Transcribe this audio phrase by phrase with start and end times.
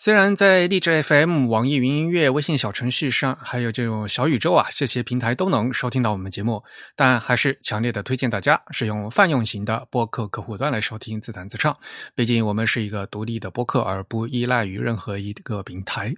[0.00, 6.62] 虽然在荔枝 FM、网易云音乐、微信小程序上，还有这种小宇宙啊这些平台都能收听到我们节目，
[6.94, 11.76] 但还是强烈的推荐大家使用泛用型的播客客户端来收听自弹自唱。
[12.14, 16.14] 毕竟我们是一个独立的播客，而不依赖于任何一个平台。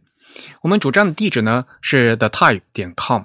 [0.60, 3.22] 我们主站的地址呢是 the type 点 com，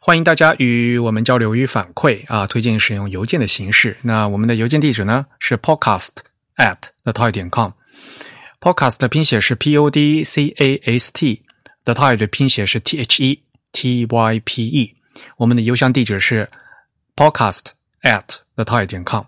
[0.00, 3.96] 欢迎大家与我们交流与反馈啊，推荐使用邮件的形式。
[4.02, 6.10] 那我们的邮件地址呢是 podcast
[6.58, 7.72] at the type 点 com。
[8.66, 14.40] Podcast 的拼写是 P O D C A S T，The Type 的拼写是 T H E T Y
[14.40, 14.96] P E。
[15.36, 16.50] 我们的邮箱地址是
[17.14, 17.66] podcast
[18.02, 19.22] at the type 点 com。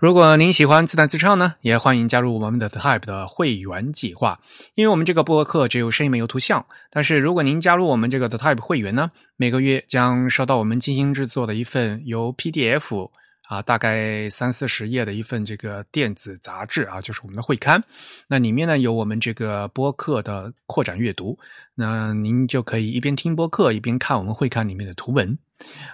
[0.00, 4.40] 如果您喜欢自弹自唱呢，也欢迎加入我们的 The Type 的会员计划。
[4.74, 13.10] 因为我们这个播客只有声音没有图像，但是如果您加入我们这个 The Type 会员呢，每个月将收到我们精心制作的一份由 PDF。
[13.48, 17.82] 啊，大概三四十页的一份这个电子杂志啊，就是我们的会刊。
[18.26, 21.38] 那里面呢有我们这个播客的扩展阅读，
[21.74, 25.38] 那您就可以一边听播客一边看我们会刊里面的图文。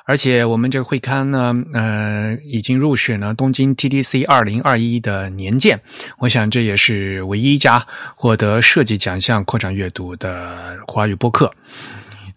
[0.05, 5.81] 而且我们这个会刊呢，呃，已经入选了东京 TDC 二零二一的年鉴。
[6.19, 11.53] 我想这也是唯一一家获得设计奖项扩展阅读的华语播客。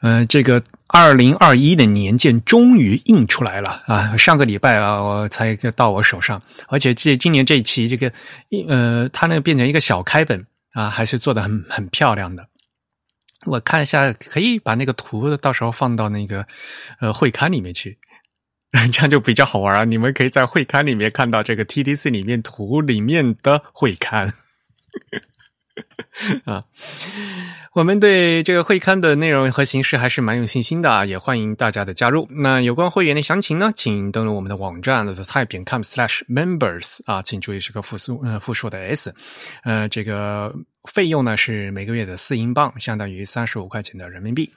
[0.06, 4.18] 嗯，这个二零二一的年鉴终于印出来了啊！
[4.18, 8.12] 上个礼拜啊，我才到我手上，而且这今年这一期这个
[8.50, 12.50] 印，呃，它那个变成一个小开本啊，还是做的很很漂亮的。
[13.46, 16.46] 我看一下，可以把那个图到时候放到那个
[17.00, 17.98] 呃会刊里面去，
[18.92, 19.86] 这样就比较好玩啊！
[19.86, 24.34] 你们可以在会刊里面看到这个 TDC 里面图里面的会刊。
[26.46, 26.64] 啊，
[27.74, 32.28] 我们对这个会刊的内容和形式还是蛮有信心的啊，也欢迎大家的加入。
[32.30, 39.14] 那有关会员的详情呢，请登录我们的网站 the type com slash members 啊，请注意是个复数呃复数的 s，
[39.64, 40.54] 呃，这个
[40.92, 44.52] 费用呢是每个月的四英镑，相当于三十五块钱的人民币。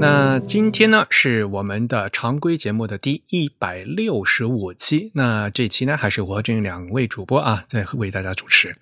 [0.00, 5.10] 那今天呢是我们的常规节目的第一百六十五期。
[5.14, 8.76] 那这期呢还是我这两位主播啊在为大家主持。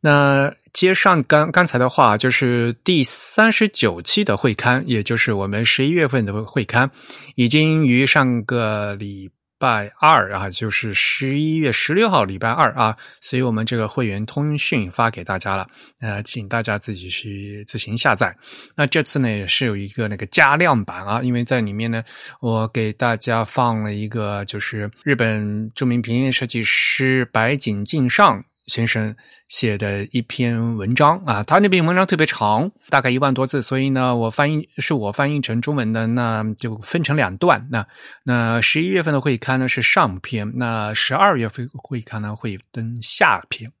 [0.00, 6.90] 那接上刚刚才的话，就是第三十九期的会刊，也就是我们十一月份的会刊，
[7.34, 9.30] 已经于上个礼。
[9.60, 15.66] 拜二啊，就是十一月十六号礼拜二啊，所以我们这个会员通讯发给大家了，
[16.00, 18.34] 呃，请大家自己去自行下载。
[18.74, 22.02] 那这次呢也是有一个那个加量版啊，因为在里面呢，
[22.40, 28.42] 我给大家放了一个就是日本著名平面设计师白井敬上。
[28.70, 29.14] 先生
[29.48, 37.66] 写的一篇文章啊，他那篇文章特别长，大概一万多字，所以呢，我翻译是我翻译成中文的，那就分成两段。
[37.70, 37.84] 那
[38.22, 43.72] 那十一月份的会刊呢是上篇，那十二月份会刊呢会登下篇。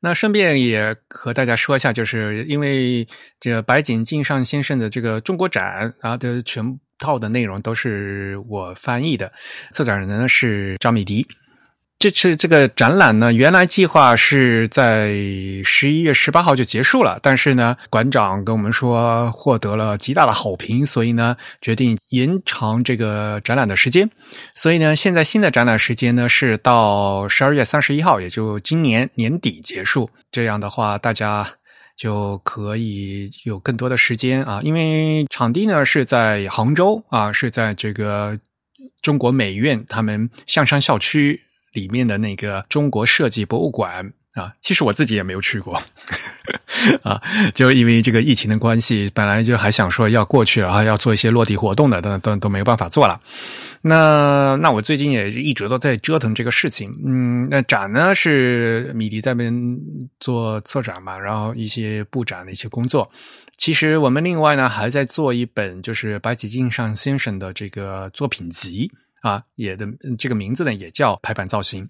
[0.00, 3.06] 那顺便也和大家说一下，就是因为
[3.38, 9.30] 这白井敬上先生的这个中国展啊的全套的内容都是我翻译的，
[9.72, 11.26] 策展人呢是张米迪。
[11.98, 15.08] 这次这个展览呢，原来计划是在
[15.64, 24.08] 十一月十八号就结束了，但是呢，馆长跟我们说获得了极大的好评，所以呢，决定延长这个展览的时间。
[24.54, 30.08] 所以呢，现在新的展览时间呢是到十二月三十一号，也就今年年底结束。
[30.30, 31.44] 这样的话，大家
[31.96, 38.38] 就可以有更多的时间啊，因为场地呢是在杭州啊，是在这个
[39.02, 41.42] 中国美院他们象山校区。
[41.72, 45.80] 里面的那个中国设计博物馆啊，其实我自己也没有去过
[47.02, 47.20] 啊，
[47.54, 53.20] 就因为这个疫情的关系，本来就还想说要过去，然后要做一些落地活动的，都都都没有办法做了。
[53.82, 56.94] 那那我最近也一直都在折腾这个事情。
[57.04, 59.78] 嗯，那展呢是米迪在那边
[60.20, 63.10] 做策展嘛，然后一些布展的一些工作。
[63.56, 68.88] 其实我们另外呢还在做一本，就是白井敬上先生的这个作品集。
[69.22, 69.86] 啊，也的
[70.18, 71.88] 这个名字呢也叫排版造型。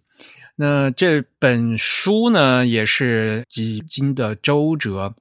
[0.57, 5.15] 那这本书呢也是几经的周折。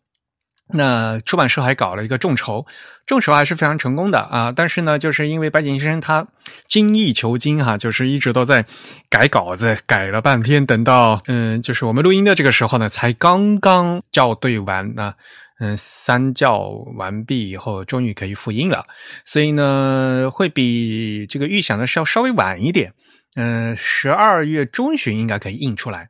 [0.74, 2.65] 那出版社还搞了一个众筹，
[3.06, 4.51] 众筹还是非常成功的啊。
[4.54, 6.27] 但是呢，就是因为白景先生他
[6.65, 8.65] 精益求精哈，就是一直都在
[9.09, 15.15] 改稿子，改了半天，等到嗯，就是我们录音的这个时候呢，才刚刚校对完啊。
[15.59, 18.86] 嗯，三教完毕以后，终于可以复印了，
[19.25, 22.94] 所以呢，会比这个预想的是要稍微晚一点。
[23.36, 26.09] 嗯，十二月中旬应该可以印出来。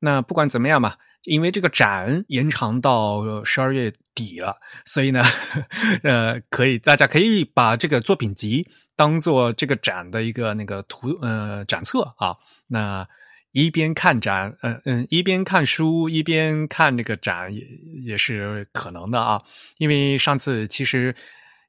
[0.00, 5.22] 那不管怎么样嘛，因为这个展延长到十二月底了，所以呢，
[6.02, 12.36] 呃，可以大家可以把这个作品集当做这个展的一个那个图呃展册啊。
[12.68, 13.06] 那
[13.52, 17.62] 一边看展，嗯嗯，一边看书，一边看那个展，也
[18.02, 19.40] 也是可能的啊。
[19.78, 21.14] 因为上次其实，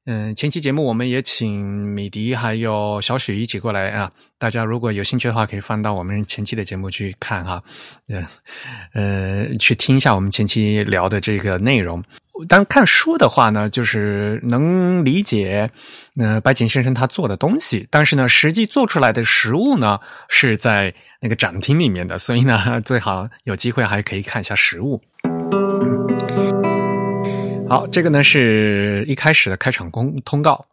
[0.06, 4.12] 嗯，前期节目我们也请米迪还有小许一起过来啊。
[4.38, 7.64] 大家如果有兴趣的话，可以翻到我们前期的节目去看哈，
[8.08, 8.26] 呃
[8.94, 12.04] 呃，去听一下我们前期聊的这个内容。
[12.50, 15.70] 但看书的话呢，就是能理解，
[16.20, 20.00] 呃，白井先生他做的东西，但是呢，实际做出来的实物呢
[20.30, 25.00] 是在那个展厅里面的，所以呢，最好有机会还可以看一下实物。
[27.70, 30.66] 好，这个呢是一开始的开场公通告，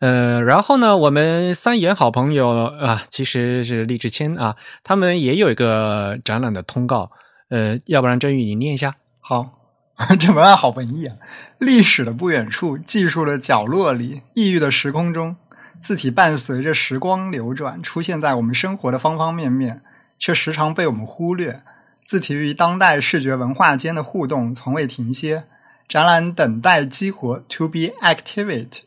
[0.00, 7.10] 呃，然后呢，我们三言好朋友啊，其实是励志谦啊，他们也有一个展览的通告，
[7.48, 9.59] 呃，要不然真宇你念一下，好。
[10.18, 11.16] 这文案好文艺啊！
[11.58, 15.36] 历史的不远处，技术的角落里，异域的时空中，
[15.78, 19.82] 字体伴随着时光流转，出现在我们生活的方方面面，
[20.18, 21.62] 却时常被我们忽略。
[22.04, 25.44] 字体与当代视觉文化间的互动从未停歇。
[25.86, 28.82] 展览等待激活，to be activated。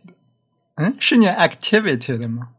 [0.76, 2.50] 嗯，是念 activated 吗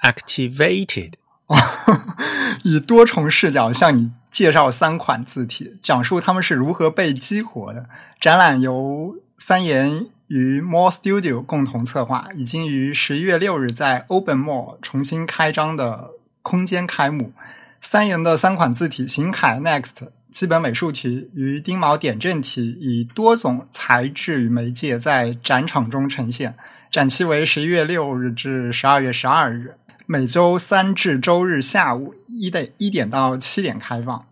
[0.00, 1.12] ？activated。
[2.64, 4.12] 以多重视角向你。
[4.30, 7.86] 介绍三款字体，讲述它们是如何被激活的。
[8.20, 16.10] 展览由三言与 More Studio 共同策划，已经于十一月六日在 Open Mall 重新开张的
[16.42, 17.32] 空间开幕。
[17.80, 26.54] 三言的三款字体行楷 Next 基本美术体与丁卯点阵体以多种材质与媒介在展场中呈现。
[26.88, 29.74] 展期为十一月六日至十二月十二日。
[30.12, 34.26] 每周三至周日下午一点一点到七点开放。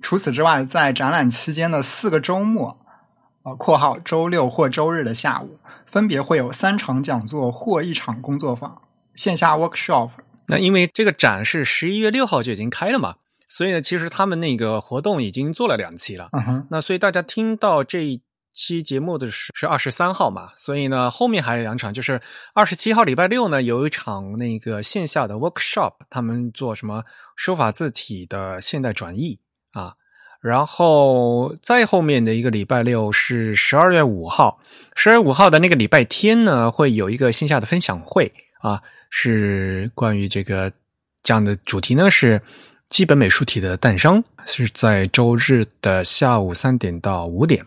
[0.00, 2.76] 除此之外，在展览期间的四个周末
[3.44, 8.82] （呃，括号周六或周日的下午），分别会有三场讲座或一场工作坊、
[9.14, 10.10] 线下 workshop。
[10.48, 13.14] 那因为这个展是十一月六号就已经开了嘛，
[13.46, 16.30] 所以呢，其实他们那个活动已经做了两期了。
[16.32, 16.66] 嗯哼。
[16.68, 18.20] 那所以大家听到这一。
[18.54, 22.20] 期节目的是是二十三号嘛，所以呢，后面还有两场，就是
[22.54, 27.04] 二十七号礼拜六呢，有一场那个线下的 workshop，他们做什么
[27.34, 29.38] 书法字体的现代转译
[29.72, 29.94] 啊，
[30.40, 34.60] 然后再后面的一个礼拜六是十二月五号，
[34.94, 40.70] 十二月五号的那个礼拜天呢，会有一个线下的分享会啊，是关于这个
[41.22, 42.42] 这样的主题呢，是
[42.90, 47.64] 基本美术体的诞生，是在周日的下午三点到五点。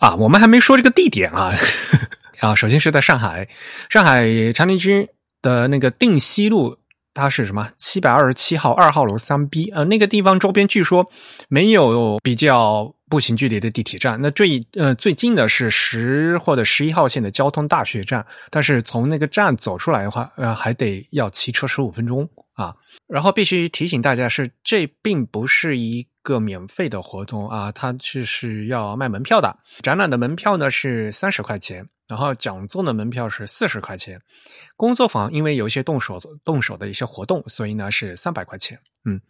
[0.00, 1.54] 啊，我们还没说这个地点啊！
[2.40, 3.46] 啊，首先是在上海，
[3.90, 5.06] 上海长宁区
[5.42, 6.78] 的那个定西路，
[7.12, 7.70] 它是什么？
[7.76, 11.10] 七百二十七号二号楼三 B 呃，那个地方周边据说
[11.50, 14.18] 没有比较步行距离的地铁站。
[14.22, 22.74] 那最呃最近的是十或者十一号线的交通大学站，但是从那个站走出来的话，呃，还得要骑车十五分钟啊。
[23.06, 26.06] 然后必须提醒大家是，这并不是一。
[26.22, 29.56] 个免费的活动啊，它是是要卖门票的。
[29.82, 34.20] 展览的门票呢是三十块钱，然后讲座的门票是四十块钱。
[34.76, 38.78] 工作坊因为有一些动手动手的一些活动，所以呢是三百块钱。
[39.04, 39.20] 嗯，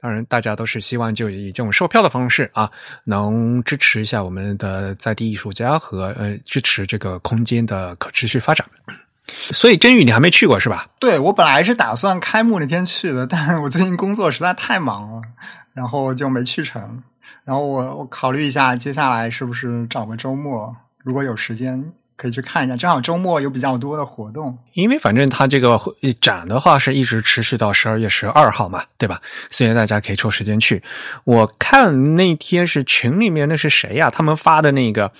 [0.00, 2.70] 当然大家都是希望就以这种售票的方式啊，
[3.04, 8.66] 能支持一下我们的在地艺术家和呃支持这个空间的可持续发展。
[9.26, 10.86] 所以真宇你还没去过是吧？
[11.00, 15.22] 对我本来是打算开幕那天去的，但我最近工作实在太忙了。
[15.74, 17.02] 然后就没去成，
[17.44, 22.76] 然后我我考虑一下，接下来是不是找个周末，如果有时间可以去看一下。
[22.76, 25.76] 正好周末有比较多的活动，因为反正它这个
[26.20, 29.20] 展的话是一直持续到十二月十二号嘛，对吧？
[29.50, 30.80] 所以大家可以抽时间去。
[31.24, 34.08] 我看那天是群里面那是谁呀？
[34.08, 35.10] 他们发的那个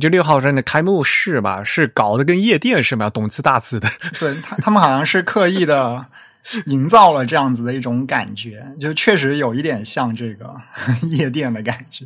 [0.00, 3.88] 就六号站的开幕式吧，是搞得跟夜店似的，动次大次的。
[4.18, 6.04] 对他，他们好像是刻意的。
[6.66, 10.54] 营造了这样子的一种感觉，就确实有一点像这个
[11.08, 12.04] 夜店的感觉，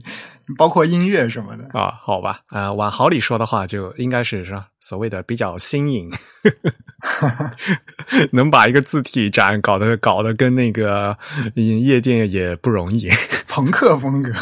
[0.56, 1.94] 包括音乐什么的啊。
[2.02, 6.10] 好吧，呃，往好里说的话，就应该是是所谓的比较新颖，
[8.32, 11.16] 能把一个字体展搞得搞得跟那个
[11.54, 13.10] 夜店也不容易，
[13.48, 14.32] 朋克风格。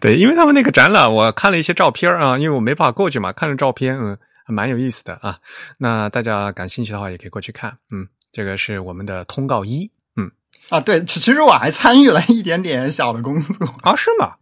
[0.00, 4.18] 对，因为他们那个展览，我看了一些照片啊，因为我没办法过去嘛，看了照片，嗯。
[4.46, 5.38] 蛮有意思的啊，
[5.78, 7.76] 那大家感兴趣的话也可以过去看。
[7.90, 9.90] 嗯，这个是我们的通告一。
[10.16, 10.30] 嗯，
[10.68, 14.34] 啊，对，其实我还参与了一点点小的工作啊，是吗？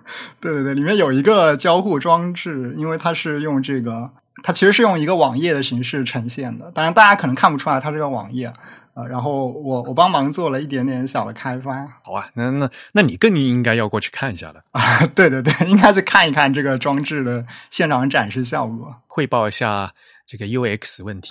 [0.40, 4.10] 对对对，里面有一个交互装置，因为它是用这个，
[4.42, 6.70] 它其实是用一个网页的形式呈现的。
[6.72, 8.52] 当然，大家可能看不出来它是个网页，
[9.00, 11.86] 呃，然后我我帮忙做了一点点小的开发。
[12.04, 15.06] 好啊，那那那你更应该要过去看一下了啊！
[15.14, 19.92] 对对对，应该去看一看这个装置的现场展示效果，汇报一下
[20.26, 21.30] 这个 UX 问题。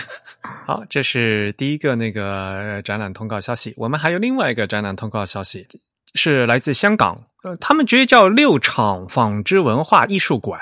[0.66, 3.74] 好，这是第一个那个展览通告消息。
[3.76, 5.66] 我们还有另外一个展览通告消息。
[6.14, 10.58] 是来自香港，呃，他们直接叫六厂纺织文化艺术馆，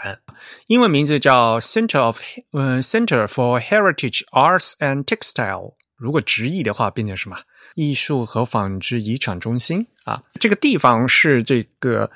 [0.67, 2.21] 英文名字叫 Center of
[2.53, 5.75] 嗯 Center for Heritage Arts and Textile。
[6.05, 7.37] 如果直译的话，变成什么？
[7.75, 10.23] 艺术和纺织遗产中心啊？
[10.39, 12.11] 这个地方是这个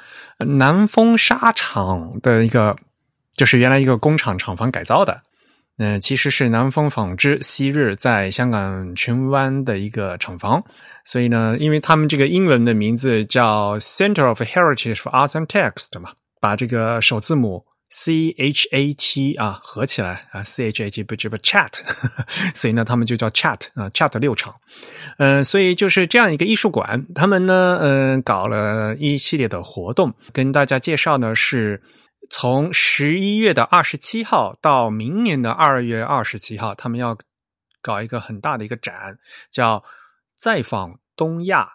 [0.47, 2.77] 南丰纱厂的一个，
[3.35, 5.23] 就是原来一个工厂厂房改造的。
[5.79, 10.63] 嗯，其实是南丰纺织昔日在香港荃湾的一个厂房，
[11.05, 20.91] 所以呢，因为他们这个英文的名字叫 Center of Heritage for Arts and Text 嘛，把这个首字母 C H A T 啊合起来啊，C H A
[20.91, 21.73] T 不这不 Chat，
[22.55, 24.55] 所以呢，他们就叫 Chat 啊，Chat 六厂，
[25.19, 31.83] 嗯，所以就是这样一个艺术馆，他们呢，嗯，搞了一系列的活动，跟大家介绍呢是。
[32.31, 37.17] 从十一月的二十七号到明年的二月二十七号，他们要
[37.81, 39.19] 搞一个很大的一个展，
[39.51, 39.83] 叫
[40.37, 41.71] “再访东亚”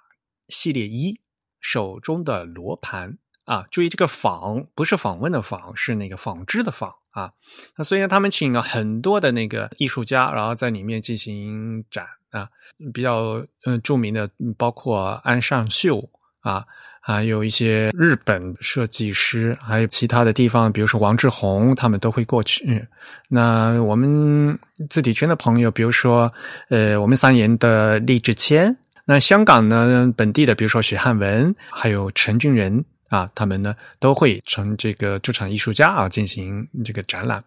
[0.50, 1.22] 系列一，
[1.60, 7.32] 手中的罗盘啊，注意这个“访”不是访问的“访”，是那个纺织的“纺”啊。
[7.76, 12.50] 那所以呢，他们请了很多的那个艺术家，然后在里面进行展啊，
[12.94, 16.10] 比较嗯著名的包括安尚秀
[16.42, 16.66] 啊。
[17.06, 22.88] 还有一些日本设计师，还有其他的地方，比如说王志宏，他们都会过去。
[23.28, 24.58] 那我们
[24.90, 26.32] 字体圈的朋友，比如说
[26.70, 37.44] 呃，我们三言的李志谦，那香港呢本地的，比如说许汉文，还有陈俊仁啊，他们呢都会成这个驻场艺术家啊，进行这个展览。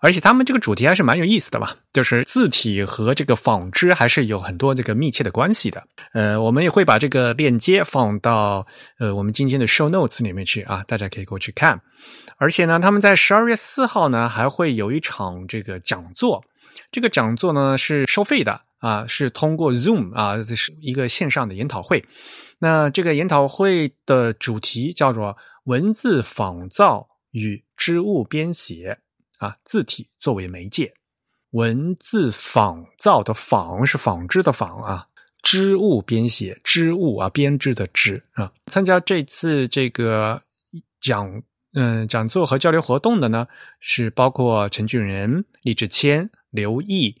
[0.00, 5.82] 而且他们这个主题还是蛮有意思的吧，就是字体和这个纺织还是有很多这个密切的关系的。
[6.12, 8.66] 呃，我们也会把这个链接放到
[8.98, 11.80] 呃我们今天的 show notes 里面去啊，大家可以过去看。
[12.36, 16.44] 而且呢，他们在十二月四号呢还会有一场这个讲座，
[16.90, 22.04] 这个讲座呢是收费的啊，是通过 Zoom 啊，这是一个线上的研讨会。
[22.58, 28.98] 那这个研讨会的主题叫做文字仿造与织物编写。
[29.38, 30.94] 啊，字体作为媒介，
[31.50, 35.06] 文字仿造的仿是纺织的纺啊，
[35.42, 38.50] 织物编写织物啊，编织的织啊。
[38.68, 40.40] 参加这次这个
[41.02, 41.42] 讲
[41.74, 43.46] 嗯讲座和交流活动的呢，
[43.78, 47.14] 是包括陈俊仁、李志谦、刘毅、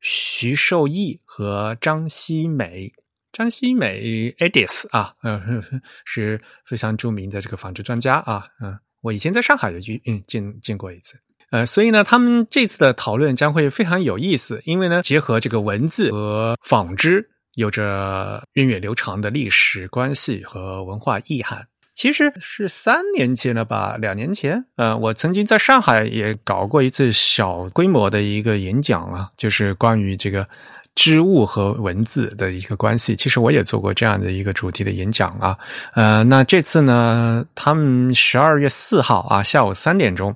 [0.00, 2.90] 徐寿义和张希美。
[3.30, 5.62] 张希美 Edis 啊，嗯，
[6.04, 11.20] 是非常著名的这个纺织专家啊，嗯，我以前在上海也去嗯见见过一次。
[11.50, 21.68] 呃，所以呢，他们这次的讨论将会非常有意思，因为呢，结合这个文字和纺织有着源远流长的历史关系和文化意涵。
[21.98, 30.48] 其实是三年前了吧，两年前，呃，我曾经在上海也搞过一次小规模的一个演讲啊，就是关于这个
[30.94, 33.16] 织物和文字的一个关系。
[33.16, 35.58] 其实我也做过这样的一个主题的演讲啊，
[35.94, 40.32] 呃，那这次呢，他们十二月四号啊，下午三点钟。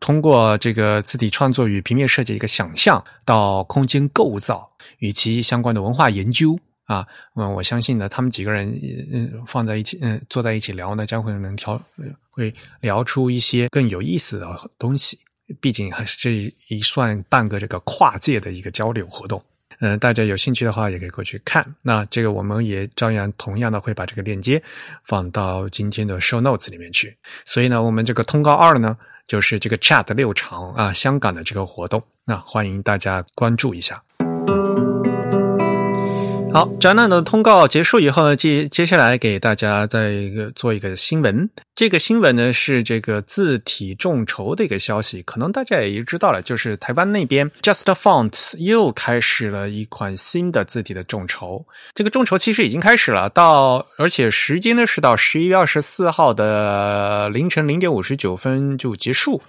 [0.00, 4.68] 通过这个字体创作与平面设计一个想象，到空间构造
[4.98, 8.68] 与其相关的文化研究啊，嗯，我相信呢，他们几个人
[9.12, 11.80] 嗯放在一起，嗯，坐在一起聊呢，将会能调
[12.30, 15.18] 会聊出一些更有意思的东西。
[15.60, 19.42] 毕竟还是这一算半个这个跨界的一个交流活动。
[19.80, 21.74] 嗯，大家有兴趣的话也可以过去看。
[21.82, 24.62] 那这个我们也照样同样的会把这个链接
[25.04, 27.16] 放到今天的 show notes 里面去。
[27.44, 28.96] 所以呢，我们这个通告二呢。
[29.26, 34.02] 就是这个 Chat 六场啊，香港的这个活动，那欢迎大家关注一下。
[36.54, 41.50] 好，展览的通告结束以后呢，接接下来给大家再一个做一个新闻。
[41.74, 51.66] 这个新闻呢是这个字体众筹的一个消息，可能大家也知道了，就是台湾那边 Just Font 又开始了一款新的字体的众筹。
[51.92, 59.42] 这个众筹其实已经开始了，到而且时间呢是到十一月二十四号的凌晨零点五十九分就结束。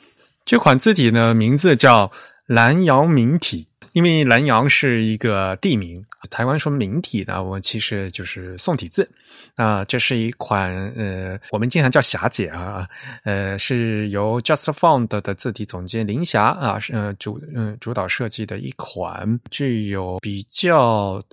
[0.44, 2.12] 这款字体呢名字叫
[2.48, 3.68] 蓝瑶明体。
[3.96, 9.10] 因为南阳是一个地名，台湾说明体呢，我其实就是宋体字
[9.56, 9.86] 啊。
[9.86, 12.86] 这是一款呃，我们经常叫霞姐啊，
[13.24, 21.24] 呃，是由 Just Found 的字体总监林霞啊，呃主嗯主导设计的一款具有比较，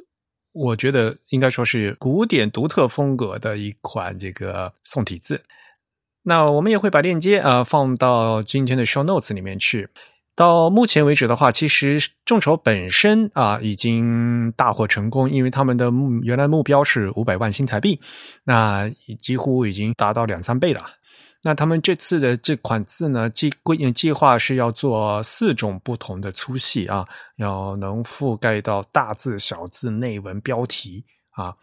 [0.52, 5.42] 我觉得应该说是古典独特风格的一款这个宋体字。
[6.23, 9.88] 那我们也会把链接啊放到今天的 show notes 里面去。
[10.34, 18.00] 到目前为止的话，其实众筹本身啊已经大获成功，因为他们的目原来目标是五百万新台币，
[18.44, 20.82] 那几乎已经达到两三倍了。
[21.44, 27.04] 那他们这次的这款字呢，计规计划是要做四种不同的粗细啊，
[27.36, 31.54] 要能覆盖到大字、小字、内文、标题啊。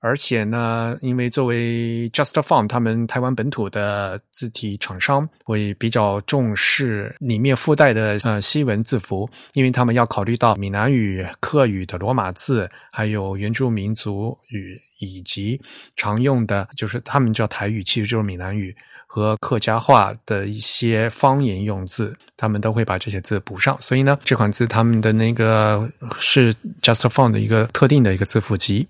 [0.00, 15.60] 而且呢，因为作为 JustFont 他们台湾本土的字体厂商，会比较重视里面附带的呃西文字符，因为他们要考虑到闽南语、客语的罗马字，还有原住民族语以及
[15.96, 18.76] 常用的，就是他们叫台语，其实就是闽南语
[19.08, 23.76] 和客家话的一些方言用字，他们都会把这些字补上。
[23.80, 28.86] 所以呢，这款字他们的那个是 JustFont 的一个特定的一个字符集。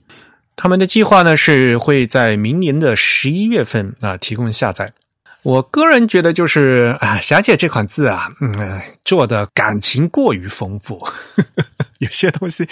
[0.56, 4.94] 他们的计划呢是会在明年的十一月份啊提供下载。
[5.42, 11.06] 我个人觉得就是啊，霞姐这款字啊，嗯，做的感情过于丰富，
[12.00, 12.66] 有些东西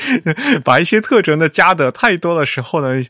[0.64, 3.00] 把一些特征呢加的太多的时候呢，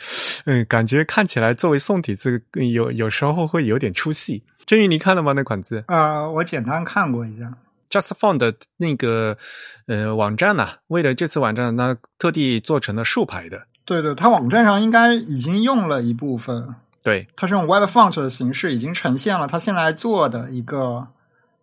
[0.45, 4.43] 嗯，感觉看起来作为宋体字有有时候会有点出戏。
[4.67, 5.33] 振宇，你看了吗？
[5.33, 5.85] 那款字？
[5.89, 7.51] 呃，我简单看过一下
[7.89, 9.39] ，JustFont 的那个
[9.87, 13.63] 呃网站呢，为了这次网站，那特地做成了竖排的。
[13.85, 16.75] 对对，它网站上应该已经用了一部分。
[17.03, 21.07] 对，它是用 Web Font 的形式，已经呈现了它现在做的一个，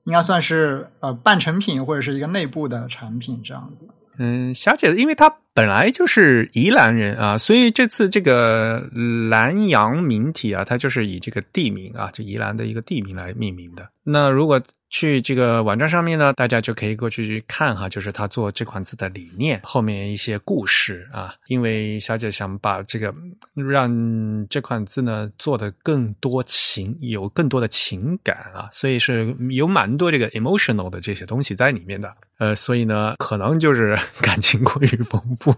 [0.04, 3.88] 应该算是呃半成品或者是一个内部的产品这样子。
[4.18, 8.88] 嗯，霞姐，因为她本来就是宜兰人啊，所以这次这个
[9.30, 13.90] 南阳名体啊，它就是以这个地名啊，就宜兰的一个地名来命名的。
[14.04, 14.62] 那如果
[14.92, 21.34] 去这个网站上面呢，大家就可以过去看哈，就是他做这款字的理念后面一些故事啊。
[21.48, 23.16] 因为小姐想把这个
[23.56, 32.14] 让这款字呢做的更多情，有更多的情感啊，所以是有蛮多这个 emotional 的这些东西在里面的。
[32.42, 35.54] 呃，所以呢，可能就是 感情过于丰富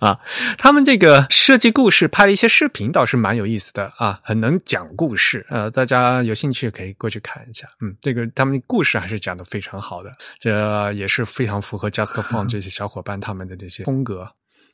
[0.00, 0.20] 啊。
[0.58, 5.46] 他们这个设计故事拍了一些视频，倒是蛮有意思的啊，很能讲故事。
[5.48, 7.66] 呃，大家有兴趣可以过去看一下。
[7.80, 14.30] 嗯，这个他们故事还是讲的非常好的，这也是非常符合 Just f o n 这些小伙伴他们的这些风格。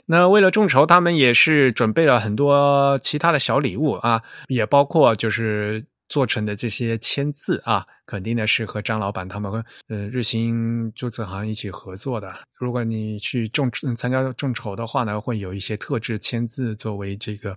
[0.06, 5.84] 那为了众筹，他们也是准备了很多其他的小礼物啊，也包括就是。
[6.10, 9.50] 做成的这些签字啊，肯定呢是和张老板他们
[9.88, 12.34] 呃日新注册行一起合作的。
[12.58, 17.56] 如果你去众参加众筹的话呢，会有一些特制签字作为这个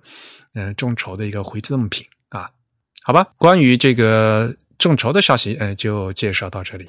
[0.53, 2.49] 呃众筹的一个回赠品啊。
[3.01, 6.87] 好吧，关于这个众筹的消息，呃，就介绍到这里。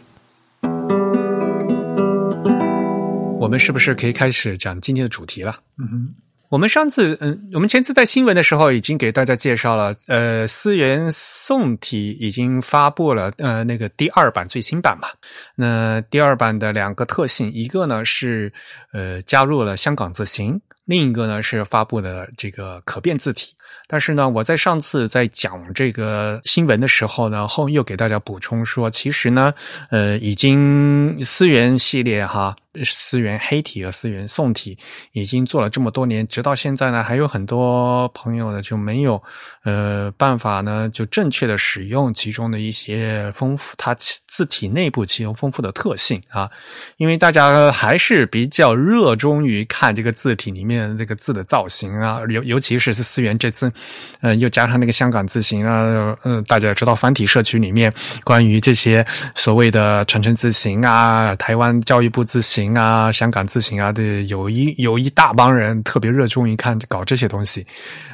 [3.40, 5.56] 我们是不是可以开始讲今天的主题了？
[5.78, 6.14] 嗯哼。
[6.54, 15.08] 我们上次，嗯，我们前次在新闻的时候已经给大家介绍了，呃，思源宋体已经发布了，呃，那个第二版最新版嘛。
[15.56, 18.52] 那第二版的两个特性，一个呢是，
[18.92, 23.52] 呃，加入了香港字形，另一个呢是发布了这个可变字体。
[23.86, 29.52] 但是呢，我在上次在讲这个新闻的时候呢，后又给大家补充说，其实呢，
[29.90, 34.76] 呃，已经思源系列哈，思源黑体和思源宋体
[35.12, 39.22] 已经做了这么多年，直到现在呢，还有很多朋友呢就没有
[39.64, 46.50] 呃办法呢，就正确的使用其中的一些丰富它字体内部其中丰富的特性啊，
[46.96, 53.72] 因为大家还是比较热衷于看这个字体里面这个字的造型啊，尤尤其是是思源这次。
[54.20, 57.90] 呃，又加上那个香港字形啊，嗯，大家也知道繁体社区里面
[58.24, 59.02] 关于这些
[59.34, 67.66] 所谓的传承字形啊，台湾教育部字形啊，香港字形啊的，有一有一大帮人特别热衷于看搞这些东西。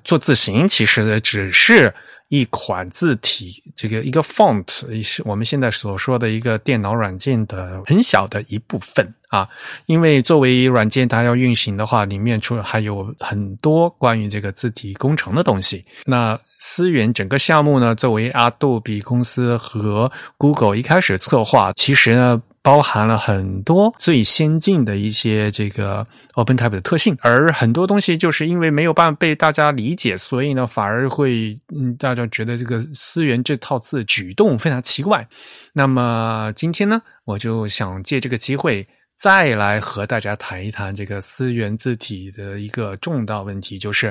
[0.04, 1.92] 做字形其实只是。
[2.30, 9.48] 一款字体，这个一个 font 是我们现在所说的一个电脑软件的很小的一部分啊。
[9.86, 15.84] 因为作为软件，它要运行的话，里面除了还有很多关于这个字体工程的东西。
[16.04, 22.42] 那思源整个项目呢，作为阿杜比公司和 Google 一开始策划，其实呢。
[22.62, 35.26] 包含了很多最先进的一些这个 OpenType 的特性，而很多东西就是因为没有办法被大家理解，所以呢，反而会嗯，大家觉得这个思源这套字举动非常奇怪。
[35.72, 38.86] 那么今天呢，我就想借这个机会
[39.20, 44.10] 再来和大家谈一谈这个思源字体的一个重大问题，就是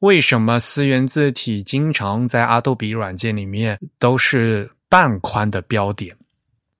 [0.00, 6.16] 为什么思源字体经常在阿杜比软件里面都是半宽的标点。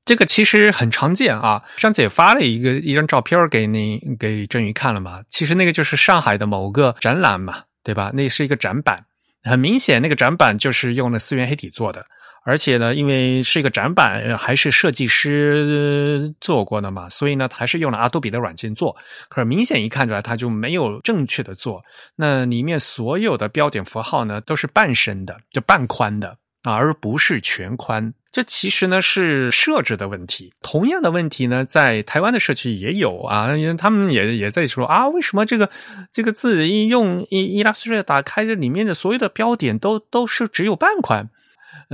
[0.05, 5.23] 这个其实很常见啊，上次也发了一个一张照片给你给振宇看了嘛。
[5.29, 8.11] 其实那个就是上海的某个展览嘛，对吧？
[8.13, 9.07] 那是一个展板，
[9.45, 12.05] 很明显那个展板就是用了思源黑体做的，
[12.45, 18.97] 而且呢，因为是一个展板，还是设计师做过的嘛，所以呢，还是用了阿杜比的软件做。
[19.29, 21.83] 可是明显一看出来，它就没有正确的做。
[22.17, 28.13] 那里面所有的标点符号呢，都是半深的，就半宽的啊，而不是全宽。
[28.33, 30.53] 这其实呢是设置的问题。
[30.63, 35.71] 同样的问题呢，在台湾的社区也有啊，因为他们也也在说啊，为什么这个
[36.11, 41.29] 这个字一用 Illustrator 打开，这里面的所有的标点都都是只有半宽。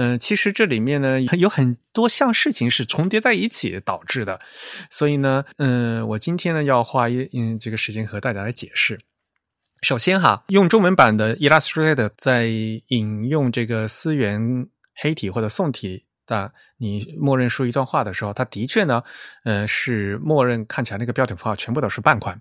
[0.01, 4.39] 嗯，其实这里面呢有很多项事情是重叠在一起导致的，
[4.89, 9.01] 所以呢，嗯，我今天呢要花一嗯这个时间和大家来解释。
[9.83, 16.05] 首先哈，用中文版的 Illustrator 在引用这个思源黑体或者宋体。
[16.29, 19.03] 的你默认说一段话的时候，它的确呢，
[19.45, 22.39] 呃，是默认看起来那个标点符号全部都是半宽。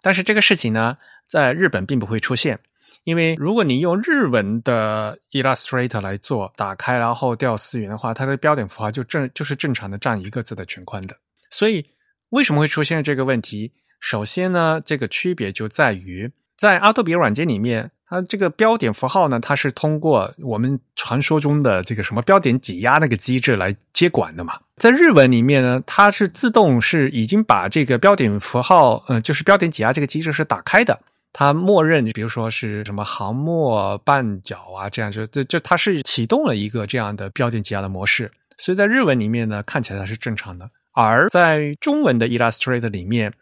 [0.00, 0.96] 但是这个事情呢，
[1.26, 2.60] 在日本并不会出现，
[3.08, 11.16] 因为如果你用日文的 Illustrator 来做，打开然后调思源的话，它的标点符号就正就是正常的占一个字的全宽的。
[11.48, 11.82] 所以
[12.28, 13.72] 为什么会出现这个问题？
[13.98, 17.90] 首先呢，这个区别就在于在阿杜比软件里面。
[18.10, 24.58] 它这个标点符号呢，它是通过我们传说中的这个什么标点挤压那个机制来接管的嘛。
[24.76, 30.98] 在日文里面呢，它是自动是已经把这个标点符号，嗯，就是标点挤压这个机制是打开的。
[31.32, 38.30] 它默认，比如说是什么行末半角啊，这样就就就它是启动了一个这样的标点挤压的模式。
[38.58, 40.68] 所以在日文里面呢，看起来它是正常的。
[40.94, 43.32] 而在中文的 Illustrator 里面。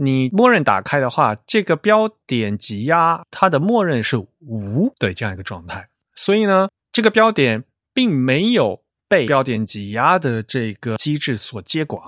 [0.00, 12.00] 你默认打开的话，这个标点挤压它的默认是无的这样一个状态，所以呢，这个标点并没有被标点挤压的这个机制所接管，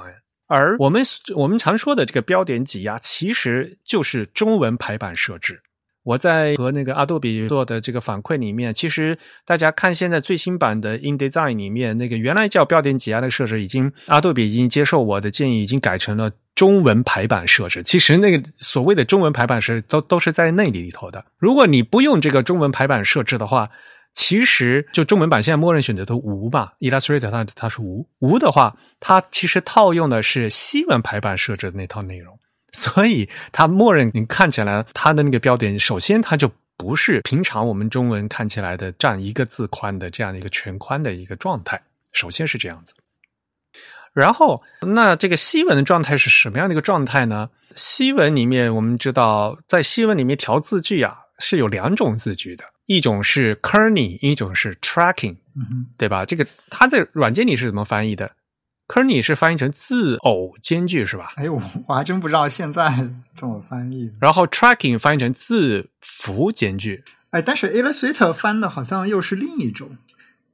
[0.51, 1.03] 而我们
[1.37, 5.63] 我们常说的这个标点挤压，其实就是中文排版设置。
[6.03, 17.83] 我在和那个阿杜比做的这个反馈里面，其实大家看现在最新版的 InDesign 里面，那个原来叫标点挤压的设置，已经阿杜比已经接受我的建议，已经改成了中文排版设置。
[17.83, 21.25] 其实那个所谓的中文排版是都都是在那里头的。
[21.39, 23.71] 如果你不用这个中文排版设置的话，
[24.13, 32.39] 其实就中文版现在默认选择的无吧，Illustrator 它它是无无的话，它其实套用的是西文排版设置的那套内容。
[32.73, 42.95] 所以它默认你看起来它的那个标点，首先它就不是平常我们中文看起来的占一个字宽的这样的一个全宽的一个状态，首先是这样子。
[44.13, 47.51] 然后，那这个西文的状态是什么样的一个状态呢？
[47.77, 55.37] 西文里面我们知道，在西文里面调字句啊是有两种字句的，一种是 kerning，一种是 tracking，
[55.97, 56.25] 对吧？
[56.25, 58.33] 这个它在软件里是怎么翻译的
[58.89, 61.35] ？Kerning 是翻译成字偶间距是吧？
[61.37, 64.11] 哎，我我还真不知道现在怎么翻译。
[64.19, 67.05] 然后 Tracking 翻译成字符间距。
[67.31, 69.97] 哎，但是 Illustrator 翻的好像又是另一种。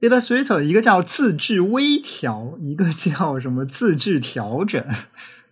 [0.00, 4.84] Illustrator 一个叫字距微调，一个叫什么字距调整。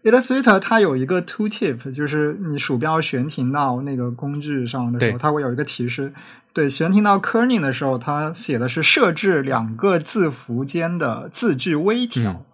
[0.03, 6.13] Illustrator 它有一个 Tooltip，就是你鼠标悬停到那个工具上的时候，它会有一个提示。
[6.55, 12.47] 对，悬停到 Kerning 的时候，他写的是设置两个字符间的字距微调。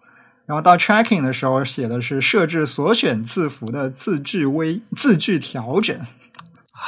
[0.47, 6.83] 然后到 tracking 的时候写的是设置所选字符的字距微字距调整啊，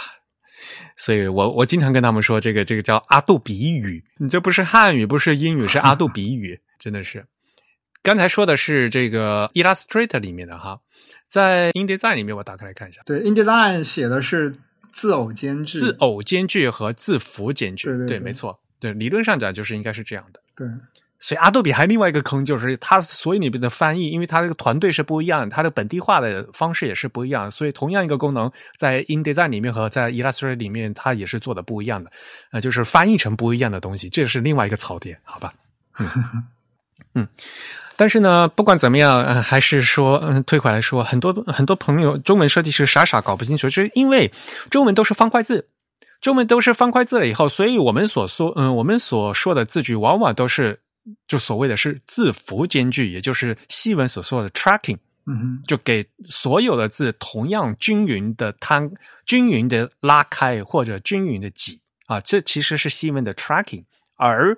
[0.96, 7.24] 所以我我经常跟他们说这个这个叫阿杜比语，你这不是汉语，不是英语，是阿杜比语，真的是。
[8.02, 10.80] 刚才说的是这个 Illustrator 里面的哈，
[11.28, 14.56] 在 InDesign 里面我打开来看一下，对，InDesign 写的是
[14.92, 20.68] 字偶间距，字偶间距和字符间距，对对，没错，对，理论上讲就是应该是这样的，对。
[21.24, 32.10] 所以阿杜比还另外一个坑，就是它所以里面的翻译，因为它这个团队是不一样，它的本地化的方式也是不一样，所以同样一个功能在 InDesign 里面和在 Illustrator 里面，它也是做的不一样的，
[32.50, 35.54] 呃，就是翻译成不一样的东西，这是另外一个槽点，好吧？
[37.14, 37.28] 嗯，
[37.96, 44.32] 但是呢，不管怎么样，呃、还是说，嗯，退回来说，很多很多朋友中文设计师傻傻搞不清楚，就是因为
[44.70, 45.68] 中文都是方块字，
[46.20, 50.80] 中文都是方块字了以后，所以我们所说，嗯，我们所说的字句往往都是。
[51.26, 58.88] 就所谓的是字符间距，也就是西文所说的 tracking，嗯，就给所有的字同样均匀的摊、
[59.26, 63.82] 均匀的拉开或者均匀的挤啊，这其实是西文的 tracking。
[64.14, 64.56] 而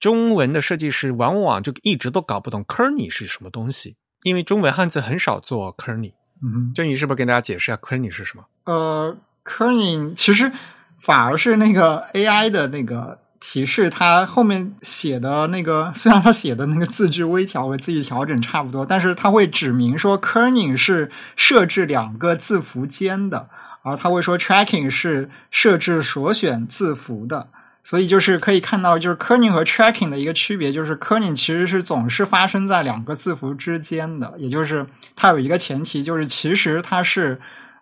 [0.00, 6.14] 中文的设计师往往就一直都搞不懂 kerning 是什么东西，因为中文汉字很少做 kerning。
[6.42, 8.44] 嗯，郑宇是不是跟大家解释一下 kerning 是什么？
[8.64, 10.50] 呃，kerning 其实
[10.98, 13.20] 反而是那个 AI 的那个。
[13.42, 23.48] 提示它后面写的那个，虽然它写的那个字距微调和字距调整差不多，但是它会指明说 kerning 是设置两个字符间的，
[23.80, 27.48] 而它会说 tracking 是设置所选字符的。
[27.82, 37.40] 所以就是可以看到，就是 kerning 和 tracking 的一个区别，就是 kerning 其实是总是发生在两个字符之间的，也就是它有一个前提，就是其实它是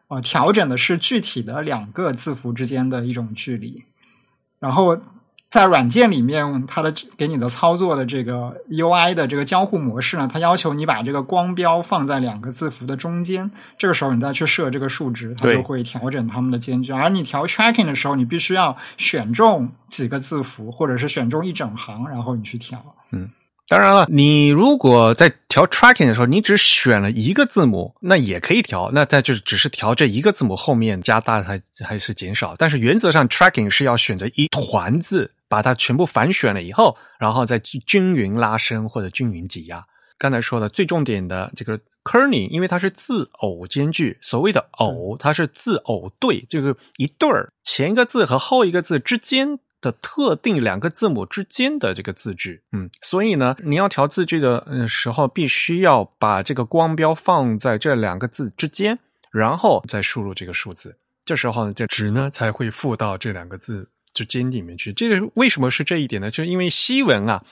[0.09, 3.85] 呃调整的是具体的两个字符之间的一种距离，
[4.59, 5.01] 然后。
[5.51, 16.93] 在软件里面，它的给你的操作的这个 UI 的这个交互模式呢，它要求你把这个光标放在两个字符的中间，这个时候你再去设这个数值，它就会调整它们的间距。
[16.93, 22.85] 而你调 tracking 的时候，你必须要选中几个字符，或者是选中一整行，然后你去调。
[23.13, 23.31] 嗯，
[23.67, 28.91] 当然了，你如果在调 tracking 的时候，你只选了一个字母，那也可以调。
[28.93, 35.33] 那在就是只是调这一个字母后面加大还还是减少，但是原则上 tracking 是要选择一团字。
[35.49, 39.83] 把它全部反选了以后，然后再均匀拉伸或者均匀挤压。
[40.19, 52.65] 刚才说的最重点的这个 kerny，因为它是字偶间距，所谓的偶，它是字偶对，这个一对儿前一个字和后一个字之间的特定两个字母之间的这个字距。
[52.73, 58.99] 嗯，所以呢，你要调字距的时候，必须要把这个光标放在这两个字之间，
[59.31, 60.99] 然后再输入这个数字。
[61.25, 63.91] 这时候呢，这值呢才会附到这两个字。
[64.25, 66.31] 之间里面去，这个为什么是这一点呢？
[66.31, 67.45] 就是因为西文啊，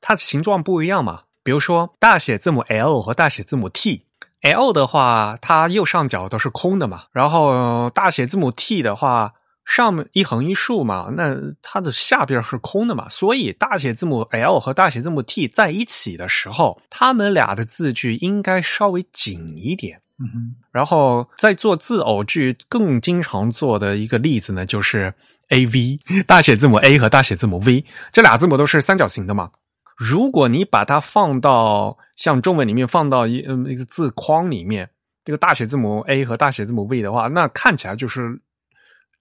[0.00, 1.22] 它的形状不一样嘛。
[1.42, 7.04] 比如说大写字母 L 和大写字母 T，L 的话，它右上角都是空的嘛。
[7.12, 13.08] 然后大写字母 T 的话，上面一横一竖嘛，那它的下边是空的嘛。
[13.08, 20.02] 所以大写字母 L 和大写字母 T 在一起的时候，它们俩的字距应该稍微紧一点。
[20.18, 20.56] 嗯哼。
[20.72, 25.14] 然后在做字偶句更经常做的一个例子呢，就是。
[25.48, 29.52] A V 大写字母 A 和大写字母 V 这俩字母都是三角形的嘛？
[29.96, 34.90] 如果你把它放到像中文里面放到一嗯一个字框里面，
[35.24, 38.40] 这个大写字母 A 和大写字母 V 的话，那看起来就是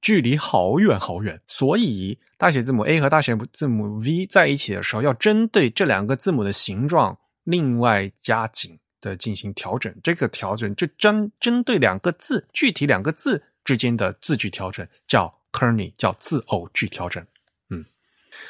[0.02, 1.40] 距离好远好远。
[1.48, 9.96] 所以大写字母 A 和大写字母 V 在一起的时候，要针对这两个字母的形状另外加紧的进行调整。
[10.04, 15.35] 这个调整就针针对两个字具体两个字之间的字距调整叫。
[15.56, 17.26] Kerning 叫字偶距调整，
[17.70, 17.86] 嗯，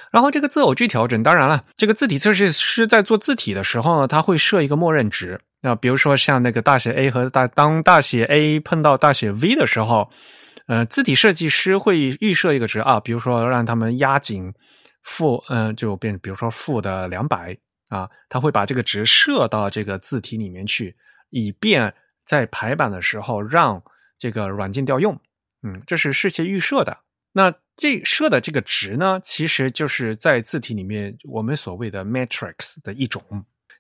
[0.10, 5.40] 然后这个字偶距调整，当然了，这个字体测试师在做字体的时候呢，他会设一个默认值。
[5.62, 10.10] 那比如说像那个大写 A 和大当大写 A 碰到大写 V 的时候，
[10.68, 14.52] 呃，字体设计师会预设一个值啊，比如说让他们压紧
[15.04, 17.56] 负，嗯，就变，比如说负的两百
[17.90, 20.96] 啊，他会把这个值设到这个字体里面去，
[21.30, 21.94] 以便
[22.26, 23.82] 在排版的时候让
[24.18, 25.20] 这个软件调用。
[25.66, 27.00] 嗯，这是事先预设的。
[27.34, 33.22] 那这设的这个值呢，其实就是在字体里面我们所谓的 matrix 的一种，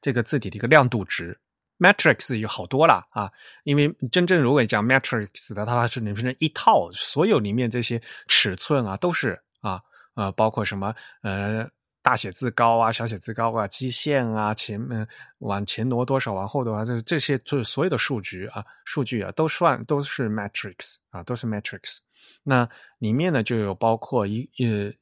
[0.01, 1.39] 这个字体的一个亮度值。
[1.77, 3.31] matrix 有好多了啊，
[3.63, 9.79] 因为真正如果讲 matrix 的，它是里面一套，所有里面这些尺寸啊，都是啊
[10.15, 11.69] 呃，包括什么呃。
[12.05, 15.07] 大写字高啊，小写字高啊，基线啊，前面
[15.39, 21.97] 往前挪多少，往后挪，这这些就是所有的数据啊，数据啊，都算都是 matrix 啊，都是 matrix。
[22.43, 24.93] 那里面呢，就有包括一呃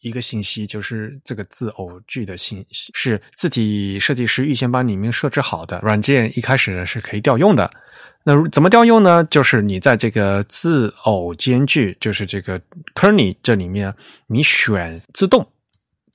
[0.00, 7.70] 一个信息，就是这个字偶句的信息，是字体设计师预先帮里面设置好的，软件一开始是可以调用的。
[8.24, 9.22] 那怎么调用呢？
[9.24, 12.58] 就是你在这个字偶间距，就是这个
[12.94, 13.94] kerning 这里面，
[14.28, 15.46] 你选自动。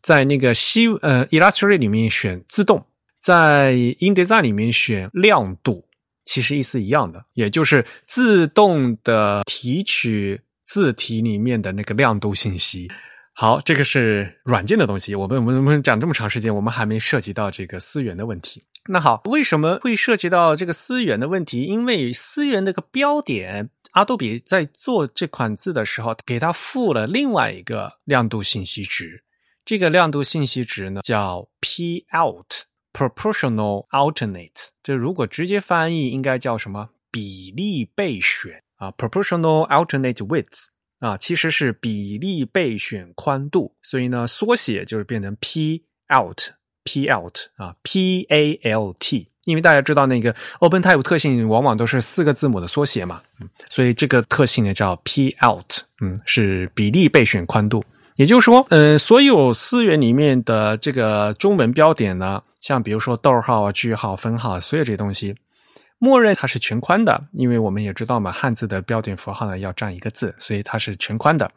[0.07, 2.85] 在那个西呃 Illustrator 里面选自动，
[3.19, 5.85] 在 InDesign 里面选亮度，
[6.23, 12.89] 其实意思一样的，也就是自动的提取字体里面的那个亮度信息。
[13.33, 15.13] 好，这个是软件的东西。
[15.13, 18.63] 我们我们我们讲这么长时间，我们还没涉及到这个思源的问题。
[18.87, 21.65] 那好，为什么会涉及到这个思源的问题？
[21.65, 29.25] 因为思源那个标点，阿杜比在做这款字的时候，给它附了另外一个亮度信息值。
[29.67, 36.91] 这个亮度信息值呢叫 p out proportional alternate，这如果直接翻译应该叫什么？
[37.11, 40.67] 比例备选啊，proportional alternate width
[40.99, 45.83] 啊，其实是比例备选宽度，所以呢缩写就是变成 p
[46.17, 46.39] out
[46.85, 57.83] p out 啊，p a l t，因为大家知道那个 OpenType 特性往往都是四个字母的缩写嘛，嗯，所以这个特性呢叫 p out，嗯，是比例备选宽度。
[58.17, 65.35] 也就是说，呃，所有思源里面的这个中文标点呢，像比如说逗号啊、句号、分号，所有这些东西，
[65.99, 71.51] 默认它是全宽的，因为我们也知道嘛，汉字的标点符号呢要占一个字，所以它是全宽的。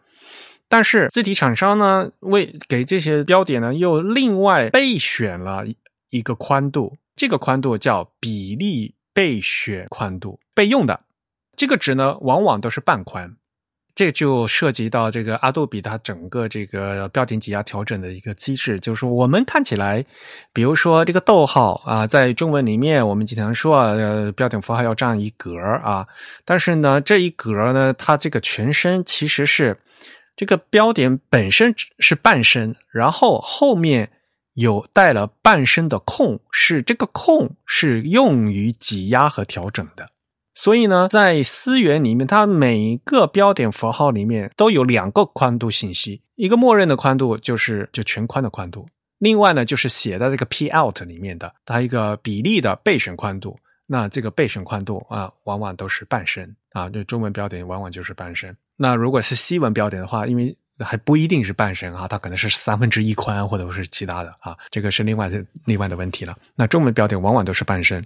[0.68, 5.64] 但是字体厂商呢，为给这些标点呢又另外备选了
[6.10, 11.00] 一个宽度，这个宽度叫比例备选宽度，备用的
[11.56, 13.34] 这个值呢，往往都是半宽。
[13.94, 20.04] 这就涉及到这个阿杜比它整个这个标点挤压调整的一个机制，就是我们看起来，
[20.52, 26.06] 比如说这个逗号啊，在中文里面我们经常说啊，呃，标点符号要占一格啊，
[26.44, 29.78] 但是呢，这一格呢，它这个全身其实是
[30.36, 34.10] 这个标点本身是半身，然后后面
[34.54, 40.08] 有带了半身的空，是这个空是用于挤压和调整的。
[40.62, 53.58] 所以呢，在思源里面，它每个标点符号里面都有两个宽度信息，一个默认的宽度就是就全宽的宽度，另外呢就是写在这个 p out 里面的它一个比例的备选宽度。
[53.86, 58.54] 那这个备选宽度啊，往往都是半身啊，这中文标点往往就是半身。
[58.76, 66.36] 那如果是西文标点的话，因为还不一定是半身啊，它可能是三分之一宽或者是其他的啊，这个是另外的另外的问题了。
[66.54, 68.04] 那中文标点往往都是半身。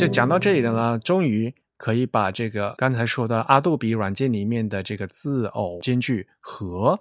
[0.00, 6.98] 就讲到这里的呢，终于可以把这个刚才说的阿杜比软件里面的这个字偶间距和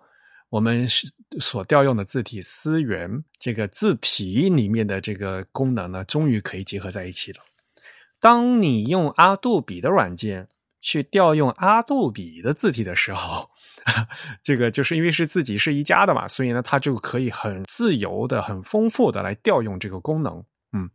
[0.50, 0.86] 我们
[1.40, 7.40] 所调用的字体思源这个字体里面的这个功能呢，终于可以结合在一起了。
[8.20, 10.50] 当你用阿杜比的软件
[10.82, 13.50] 去调用阿杜比的字体的时候，
[14.44, 20.44] 这个就是因为是自己是一家的嘛，所以呢，它就可以很自由的、很丰富的来调用这个功能。
[20.74, 20.90] 嗯，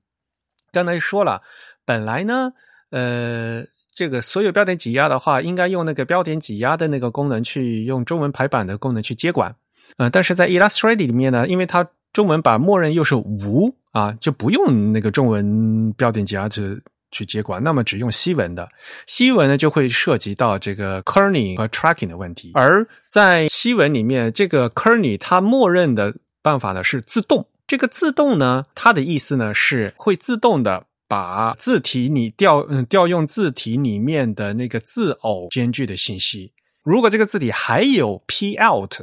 [0.70, 1.42] 刚才说了。
[1.84, 2.52] 本来呢，
[2.90, 3.62] 呃，
[3.94, 9.54] 这个所有标点挤压的话，应该用那个标点挤压的那个功能去用中文排版的功能去接管，
[9.98, 18.68] 呃，但是在 Illustrator 里面呢，因为它中文版默认又是无啊，就不用那个中文标点挤压去去接管，那么只用西文的，
[19.06, 30.86] 西文呢就会涉及到这个 kerning 和 tracking 的问题，而在西文里面，这个 kerning 它默认的办法呢是自动，这个自动呢，它的意思呢是会自动的。
[31.14, 38.96] 把字体你调嗯调用字体里面的那个字偶间距的信息，如果这个字体还有 p out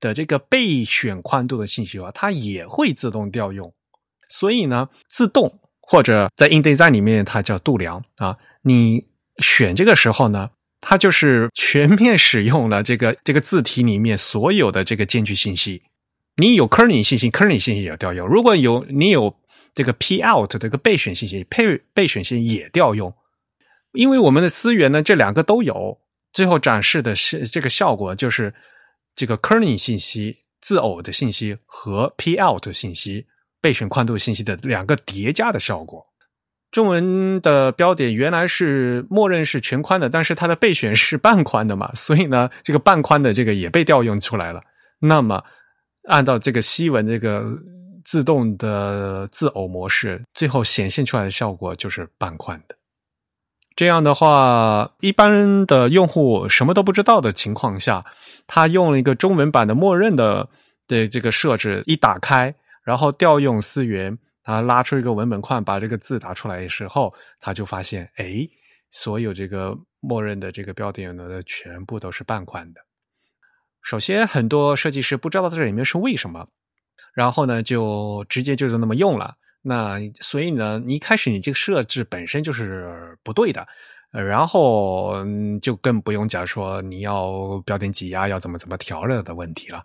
[0.00, 3.70] 的这个备选宽度的信息的话，它也会自动调用。
[4.30, 9.04] 所以呢，自动或者在 InDesign 里面它叫度量啊，你
[9.42, 10.48] 选这个时候呢，
[10.80, 15.82] 它就是全面使用了这个这个字体里面所有的这个间距信息。
[16.36, 18.26] 你有 kerning 信息，kerning 信息也要调用。
[18.26, 19.36] 如果有你有。
[19.74, 23.14] 这个 p out 这个备选信息，备备选信息也调用，
[23.92, 25.98] 因为我们的资源呢，这两个都有，
[26.32, 28.52] 最后展示的是这个效果，就是
[29.14, 33.26] 这个 kerning 信息、字偶的信息和 p out 信息、
[33.60, 36.04] 备选宽度信息的两个叠加的效果。
[36.70, 44.60] 中文的标点原来是默认是全宽的，但是它的备选是半宽的嘛，所以呢，这个半宽的这个也被调用出来了。
[44.98, 45.44] 那么
[46.08, 47.58] 按照这个西文这个。
[48.08, 52.74] 自动的自偶模式，最后显现出来的效果就是半宽的。
[53.76, 58.06] 这样的话，一般的用户什么都不知道的情况下，
[58.46, 60.48] 他用了一个中文版的默认的
[60.86, 68.48] 的这个设置，一打开，然后调用思源，他拉出一个文本框，把这个字打出来的时候，他就发现，哎，
[68.90, 72.80] 所有这个默认的这个标点呢，全部都是半宽的。
[73.82, 76.48] 首先，很多设计师不知道这里面是为什么。
[77.18, 79.34] 然后呢，就直接就是那么用了。
[79.60, 83.66] 那所以呢，你一开始你这个设置本身就是不对的，
[84.12, 85.16] 然后
[85.60, 89.82] 就更不用讲说你要标点挤压要怎么怎么调了的问题了。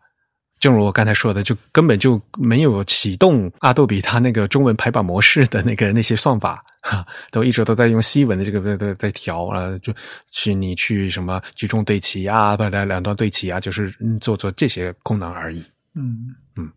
[0.59, 9.91] 正如我刚才说的，就根本就没有启动阿杜比它那个中文排版模式的那个那些算法，哈， 都一直都在用西文的这个在在调啊，就
[10.29, 13.89] 去你去什么居中对齐啊，把两两段对齐啊，就是
[14.21, 15.65] 做做这些功能而已。
[15.95, 16.71] 嗯嗯。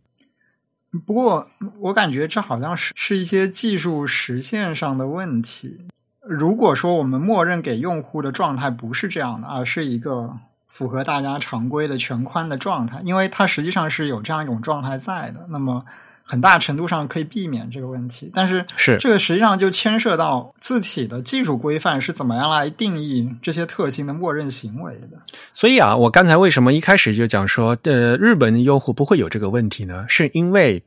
[0.99, 1.49] 不过，
[1.81, 5.87] 我感觉这好像是是一些技术实现上的问题。
[6.21, 10.37] 如果说我们默认给用户的状态不是这样的，而是一个
[10.67, 15.85] 符合大家常规的全宽的状态，因为它实际上是有这样一种状态在的，那么
[16.27, 18.31] 很大程度上可以避免这个问题。
[18.35, 25.17] 但是，是这个实际上就牵涉到字体的技术规范是怎么样来定义这些特性的默认行为的。
[25.55, 30.05] 所以啊，我刚才为什么一开始就讲说，呃，日本用户不会有这个问题呢？
[30.09, 30.83] 是因为。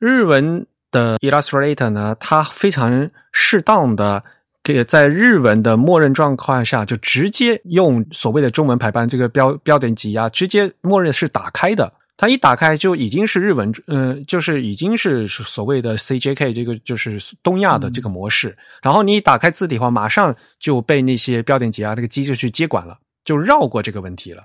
[0.00, 4.22] 日文的 Illustrator 呢，它非常适当的
[4.62, 11.90] 给在日文的默认状况下，就直接用所谓的中文排版这个标标点挤压，直接默认是打开的。
[12.16, 18.56] 它一打开就已经是日文，嗯，就是已经是所谓的 CJK 这个就是东亚的这个模式。
[18.82, 24.44] 然后你一打开字体的话，马上就被那些标点挤压这个机制去接管了，就绕过这个问题了。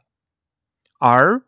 [0.99, 1.41] 而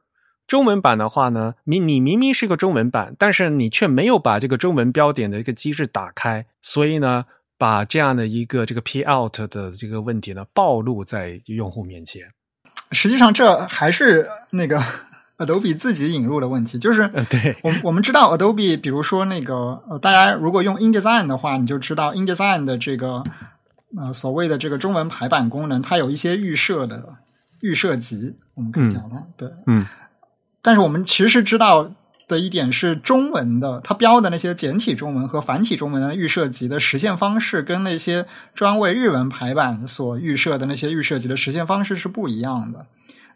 [0.45, 7.26] 中文版的话呢，你你明明是个中文版，但是你却没有把这个中文标点的一个机制打开，所以呢，
[7.57, 12.30] 把这样的一个这个 P out 的这个问题呢暴露在用户面前？
[12.91, 14.84] 实际上，这还是那个
[15.45, 23.23] Adobe 自己引入的问题，就是对我我们知道 Adobe，比如说那个呃，大家如果用 InDesign 的话，你就知道 InDesign 的这个
[23.97, 27.15] 呃所谓的这个中文排版功能，它有一些预设的
[27.61, 29.85] 预设级，我们可以讲它对，嗯。
[30.61, 31.91] 但是我们其实知道。
[32.27, 38.25] 的一点是中文的，它标的那些简体中文和繁体中文的预设级的实现方式，跟那些
[38.55, 42.85] 专为日文排版所预设的那些预设级的实现方式是不一样的。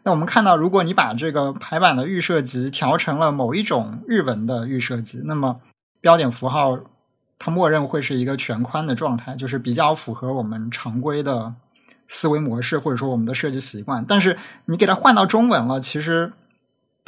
[0.06, 5.60] 那我们看到，如果你把这个排版的预设级调成了某一种日文的预设级，那么
[6.00, 6.78] 标点符号
[7.38, 11.52] 它默认会是一个全宽的状态，就是比较符合我们常规的
[12.06, 14.04] 思维模式或者说我们的设计习惯。
[14.06, 16.32] 但是你给它换到中文了，其实。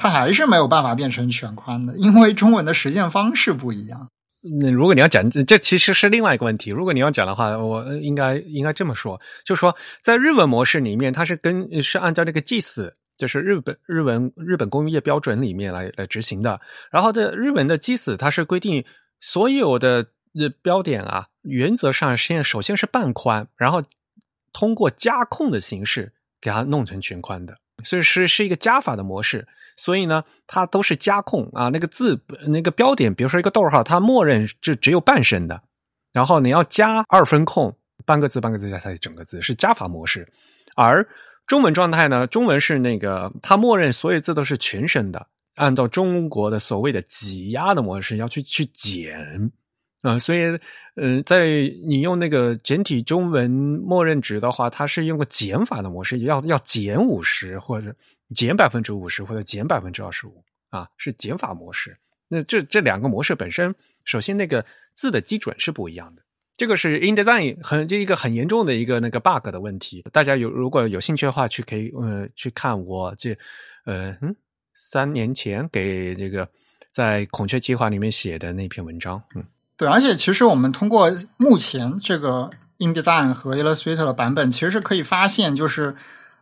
[0.00, 4.06] 它还是没有办法变成全宽的，因为中文的实现方式不一样。
[4.60, 6.70] 那如果你要讲，这其实是另外一个问题。
[6.70, 16.60] 如果你要讲的话，我应该应该这么说，就是说，在日文模式里面，它是跟是按照那个 GIS，就是日本日文日本工业标准里面来来执行的。
[16.90, 18.84] 然后这日文的 GIS，它是规定
[19.20, 20.06] 所有的
[20.62, 23.82] 标点啊，原则上先首先是半宽，然后
[24.52, 29.46] 通过加控的形式给它弄成全宽的，所以是是一个加法的模式。
[29.80, 35.62] 所以呢，它都是加控啊，那个字那个标点，比如说一个逗号，它默认就只有半声的，
[36.12, 37.72] 然后你要加二分控，
[38.04, 40.26] 半个字半个字加才整个字，是加法模式。
[40.74, 41.06] 而
[41.46, 49.16] 中文状态呢，中文是那个它默认所有字都是全声的，按照中国的所谓的挤压的模式要去去减
[50.02, 50.58] 啊，所以
[50.96, 51.46] 嗯，在
[51.86, 57.94] 你用那个简体中文默认值的话，它是用个减法的模式，要要减五十或者。
[58.34, 61.98] 减百分之五十或者减百分之二十五啊，是减法模式。
[62.28, 63.74] 那这这两个模式本身，
[64.04, 66.22] 首先那个字的基准是不一样的。
[66.56, 70.04] 这个是 InDesign 很这一个很严重的一个那个 bug 的问题。
[70.12, 73.32] 大家有如果有兴趣的话，去可以呃去看我这
[73.86, 74.36] 呃嗯
[74.74, 76.46] 三年前给这个
[76.90, 79.22] 在孔雀计划里面写的那篇文章。
[79.36, 79.44] 嗯，
[79.78, 85.96] 对，而且其实我们通过目前这个 InDesign 和 Illustrator 的版本，其实是可以发现就是。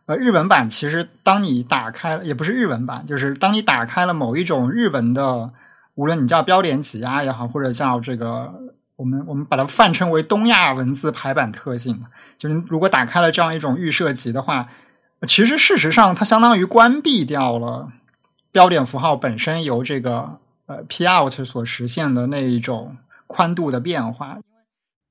[0.07, 5.51] 呃，日文版其实当你打开了，也不是日文版，就是当你打开了某一种日文的，
[5.95, 8.53] 无论你叫标点挤压也好，或者叫这个
[8.95, 12.05] 我们我们把它泛称为东亚文字排版特性，
[12.37, 14.69] 就是如果打开了这样一种预设级的话，
[15.27, 17.89] 其实事实上它相当于关闭掉了
[18.53, 22.95] 标点符号本身由这个呃 P out 所实现的那一种
[23.27, 24.37] 宽度的变化。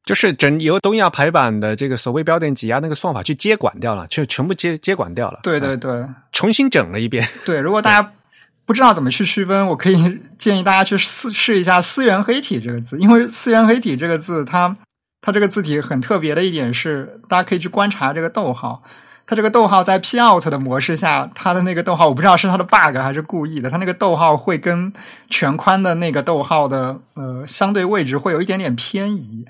[0.07, 5.41] 就是整由东亚排版的这个所谓标点挤压那个算法去接管掉了，就全部接接管掉了。
[5.43, 7.29] 对对对，重新整了一遍。
[7.45, 8.13] 对，如果大家
[8.65, 14.77] 不知道怎么去区分，我可以建议大家去试试一下“思源黑体”这个字，因为“思源黑体”这个字，它
[15.21, 18.85] 它这个字体很特别的一点是，大家可以去观察这个逗号。
[19.27, 24.93] 它这个逗号在 P out 的模式下，它的那个逗号，我不知道是它的 bug 还是故意的，它那个逗号会跟
[25.29, 29.45] 全宽的那个逗号的呃相对位置会有一点点偏移。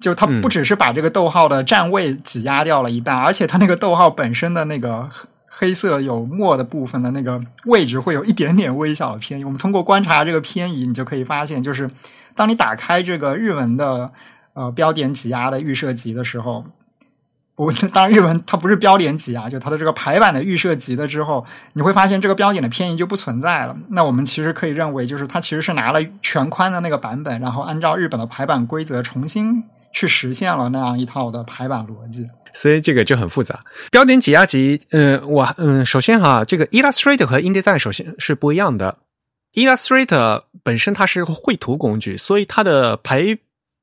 [0.00, 5.08] 就它不只是把这个逗号的占位挤压掉了一半，而且它那个逗号本身的那个
[5.46, 9.44] 黑色有墨的部分的那个位置会有一点点微小的偏移。
[9.44, 11.90] 我们通过观察这个偏移，你就可以发现，就是
[12.34, 14.10] 当你打开这个日文的
[14.54, 16.64] 呃标点挤压的预设级的时候，
[17.56, 21.44] 我当然日文它不是标点挤压，就它的这个排版的预设级的之后，
[21.74, 23.76] 你会发现这个标点的偏移就不存在了。
[23.90, 29.62] 那我们其实可以认为，就是它其实是拿了全宽的那个版本，然后按照日本的排版规则重新。
[29.92, 33.64] 去实现了那样一套的排版逻辑，所以这个就很复杂。
[33.90, 38.98] 标点挤压级，嗯，我嗯，首先哈，这个 Illustrator 和 InDesign 首先是不一样的。
[39.54, 43.36] Illustrator 本身它是绘图工具，所以它的排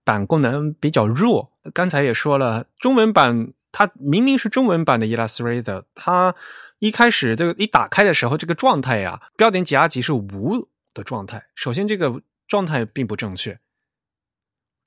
[0.05, 1.51] 版功能比较弱。
[1.73, 6.33] 刚才也说了，中文版它明明是中文版的 Illustrator，它
[6.79, 11.43] 一开始这个一打开的时候，这个状态呀，标点挤压级是无的状态。
[11.53, 13.59] 首先，这个状态并不正确，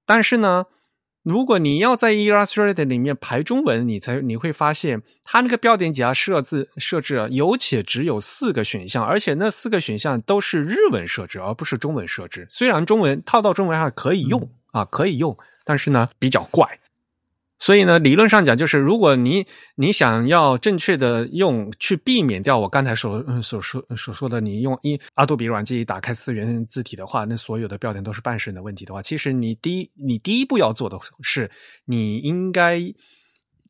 [0.06, 0.64] 但是呢。
[1.22, 12.46] 如果你要在 Illustrator 里面排中文，你才你会发现，它那个标点几何设置设置有且只有四个选项，而且那四个选项都是日文设置，而不是中文设置。
[12.48, 16.78] 虽然中文套到中文上可以用啊，可以用，但是呢比较怪。
[17.61, 31.50] 所以呢，理论上讲，就是如果你你想要正确的用，去避免掉我刚才所所说所说的，你用一阿杜比软件打开四元字体的话，那所有的标点都是半神的问题的话，其实你第一你第一步要做的是，
[31.84, 32.80] 你应该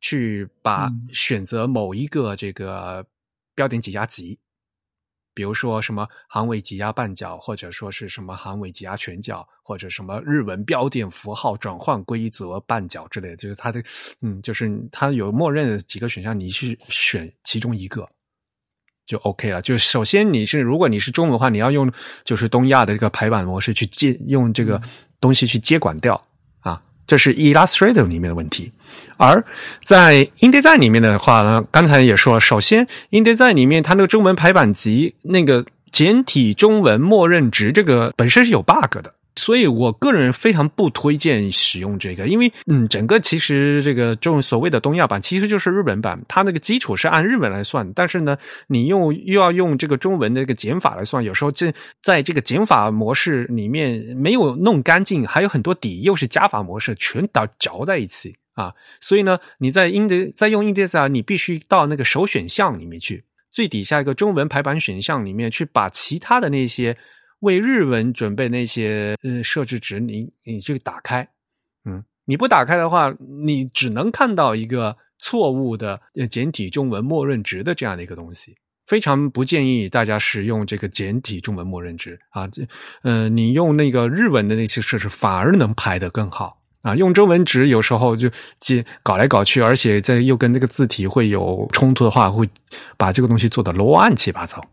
[0.01, 3.05] 去把选择某一个这个
[3.57, 4.39] 标点挤压级，
[5.33, 13.83] 比如说什么行尾挤压半角，或者说是什么行尾挤压全角，或者什么日文标点符号转换规则半角之类的，就是它的，
[14.23, 18.09] 嗯，就是它有默认的几个选项，你去选其中一个
[19.07, 19.63] 就 OK 了。
[19.63, 21.91] 就是首先你是如果你是中文的话，你要用
[22.25, 24.81] 就是东亚的这个排版模式去接用这个
[25.21, 26.21] 东西去接管掉
[26.61, 28.73] 啊，这是 Illustrator 里面的问题。
[29.17, 29.45] 而
[29.85, 39.15] 在 InDesign 里面的话呢，刚才也说，首先 InDesign 里面它那个中文排版集那个简体中文默认值这个本身是有 bug 的。
[39.37, 48.37] 所以我个人非常不推荐使用这个，因为嗯，整个其实这个这种所谓的东亚版其实就是日本版，它那个基础是按日文来算，但是呢，
[48.67, 51.73] 你用又要用这个中文的一个减法来算，有时候这
[52.03, 66.97] 在这个减法模式里面没有弄干净，还有很多底又是加法模式，全倒搅在一起啊，所以呢，你在 ind 在用 index 啊，你必须到那个首选项里面去，最底下一个中文排版选项里面去把其他的那些。
[67.41, 71.27] 为日文准备那些呃设置值，你你去打开，
[71.87, 75.99] 嗯，你不打开的话，你只能看到一个错误的
[76.29, 82.63] 简体中文默认值的这样的一个东西，非常不建议大家使用这个简体中文默认值啊，这
[83.05, 92.49] 呃，你用那个日文的那些设置反而能排得更好啊，用中文值有时候就接搞来搞去，而且在又跟那个字体会有冲突的话，会
[92.97, 94.65] 把这个东西做的乱七八糟。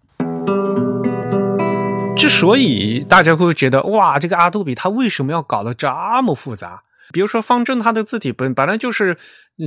[2.16, 5.88] 之所以大家会觉得哇，这个阿杜比它为什么要搞得这
[6.24, 6.82] 么复杂？
[7.14, 9.18] 比如说方正它的字体本本来就是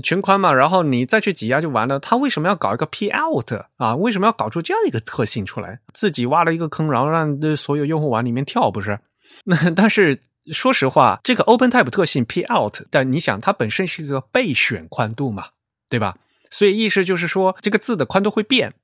[0.02, 3.94] 全宽嘛，然后你再去挤压就完了，它为什么要搞一个 P out 啊？
[3.96, 5.78] 为什么要搞出这样一个特性出来？
[5.94, 8.98] 自己挖了一个坑，然后让所有用户往里面跳，不是？
[9.44, 15.48] 那但是说实话，这个 Open Type 特性 P out，但你想它本身是一个备选宽度嘛，
[15.88, 16.16] 对吧？
[16.50, 18.74] 所以意思就是说，这个字的宽度会变。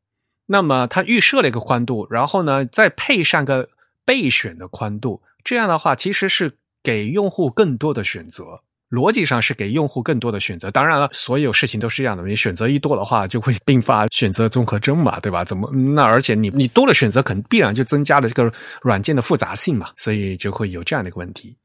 [0.47, 3.71] 那么它预设了一个宽度，然后呢，再配上个
[4.05, 10.71] 备选的宽度，这样的话其实是给用户更多的选择，逻辑上是给用户更多的选择。
[10.71, 15.45] 当然了，所有事情都是这样的，你选择一多的话，就会并发选择综合征嘛，对吧？
[15.45, 15.71] 怎么？
[15.73, 21.57] 那而且你你多了选择，肯必然就增加了这个软件的复杂性嘛，所以就会有这样的一个问题。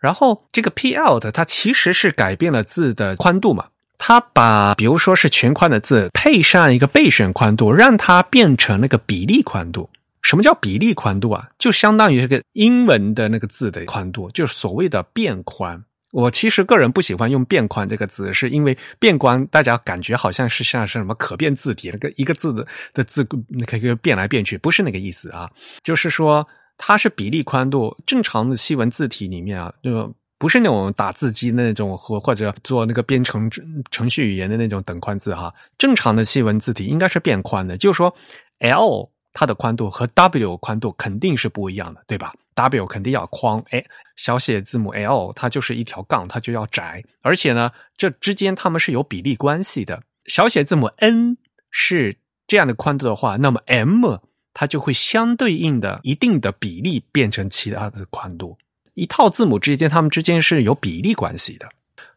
[0.00, 3.66] 然后这个 P out 它其实是改变了字的宽度嘛。
[3.96, 9.88] 它把，比如说是全宽的字配上一个备选宽度，让它变成那个比例宽度。
[10.20, 11.48] 什么叫比例宽度啊？
[11.58, 15.82] 就相当于这个英文的那个字的宽度，就是所谓的变宽。
[16.14, 23.24] 我其实个人不喜欢用变宽这个字，是因为变宽大家感觉好像是像是什么可变字体，那个一个字的的字
[23.66, 25.50] 可以变来变去，不是那个意思啊。
[25.82, 26.46] 就是说
[26.78, 30.14] 它是比例宽度，正常的西文字体里面啊，就。
[30.36, 33.48] 不是那种打字机那种或或者做那个编程
[33.90, 37.78] 程序语言的那种等宽字哈，正常的细文字体应该是变宽的。
[37.78, 38.14] 就是说
[38.58, 43.84] ，L 它的宽度和 W 宽度肯定是不一样的，对吧？W 肯定要宽，哎，
[44.16, 47.04] 小写字母 L 它就是一条杠，它就要窄。
[47.20, 50.00] 而且呢，这之间它们是有比例关系的。
[50.26, 51.36] 小写字母 N
[51.70, 52.16] 是
[52.46, 54.18] 这样的宽度的话，那么 M
[54.54, 58.56] 它就会相对应的一定的比例变成其他的宽度。
[58.94, 61.68] 一套字母之间，它们之间是有比例关系的。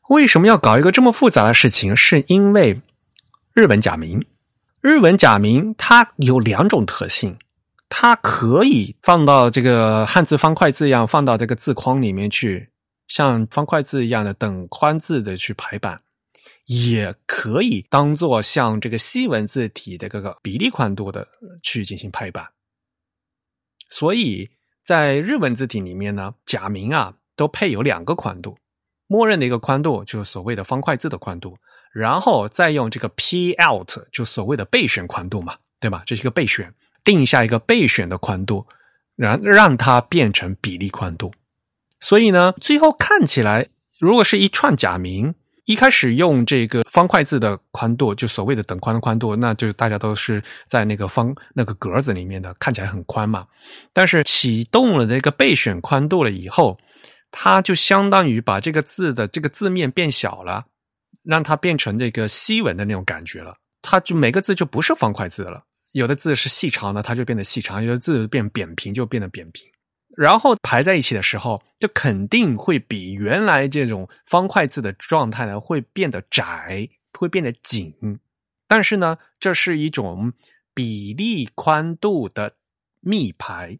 [0.09, 1.95] 为什么要搞一个这么复杂的事情？
[1.95, 2.79] 是因为
[3.53, 4.23] 日本假名。
[4.81, 7.37] 日文假名它有两种特性，
[7.89, 12.69] 它可以放到这个汉字方块字一样，放到这个字框里面去，
[13.07, 15.99] 像方块字一样的等宽字的去排版，
[16.65, 21.27] 也可以当做像这个西文字体的这个比例宽度的
[21.61, 22.47] 去进行排版。
[23.89, 24.49] 所以。
[24.87, 28.57] 在日文字体里面呢，假名啊都配有两个宽度，
[29.07, 31.57] 默认的一个宽度就是所谓的方块字的宽度，
[31.93, 36.03] 然后再用这个 P out 就所谓的备选宽度嘛，对吧？
[36.05, 36.73] 这是一个备选，
[37.03, 38.65] 定下一个备选的宽度，
[39.15, 41.31] 然让它变成比例宽度。
[41.99, 43.67] 所以呢，最后看起来，
[43.99, 45.35] 如果是一串假名。
[45.65, 53.45] 一开始用这个方块字的宽度，就所谓的等宽的宽度，那就大家都是在那个方那个格子里面的，看起来很宽嘛。
[53.91, 56.77] 但是启动了那个备选宽度了以后，
[57.31, 60.67] 它就相当于把这个字的这个字面变小了，
[61.27, 63.55] 让它变成这个西文的那种感觉了。
[63.81, 69.65] 它就每个字就不是方块字了，有的字是细长的，它就变得细长；有的字变扁平，就变得扁平。
[70.15, 77.93] 然后排在一起的时候，就肯定会比原来这种方块字的状态呢，会变得窄，会变得紧。
[78.67, 80.33] 但是呢，这是一种
[80.73, 82.55] 比例宽度的
[82.99, 83.77] 密排，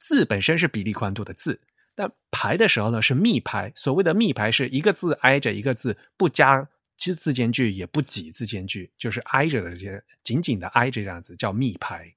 [0.00, 1.60] 字本身是比例宽度的字，
[1.98, 3.72] 但排的时候呢是密排。
[3.74, 6.64] 所谓的密排是一个字挨着一个字，不加
[6.96, 12.08] 字间距，也不挤字间距，就是挨着的这些紧紧的挨着这样子，叫密排。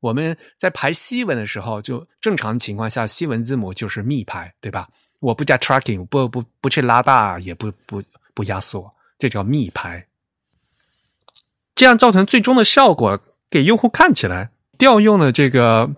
[0.00, 4.88] 我们在排西文的时候，就正常情况下，西文字母就是密排，对吧？
[5.20, 8.02] 我不加 tracking，不不不去拉大，也不不
[8.32, 10.06] 不压缩，这叫密排。
[11.74, 15.94] 这样造成最终的效果，给用户看起来调用了这个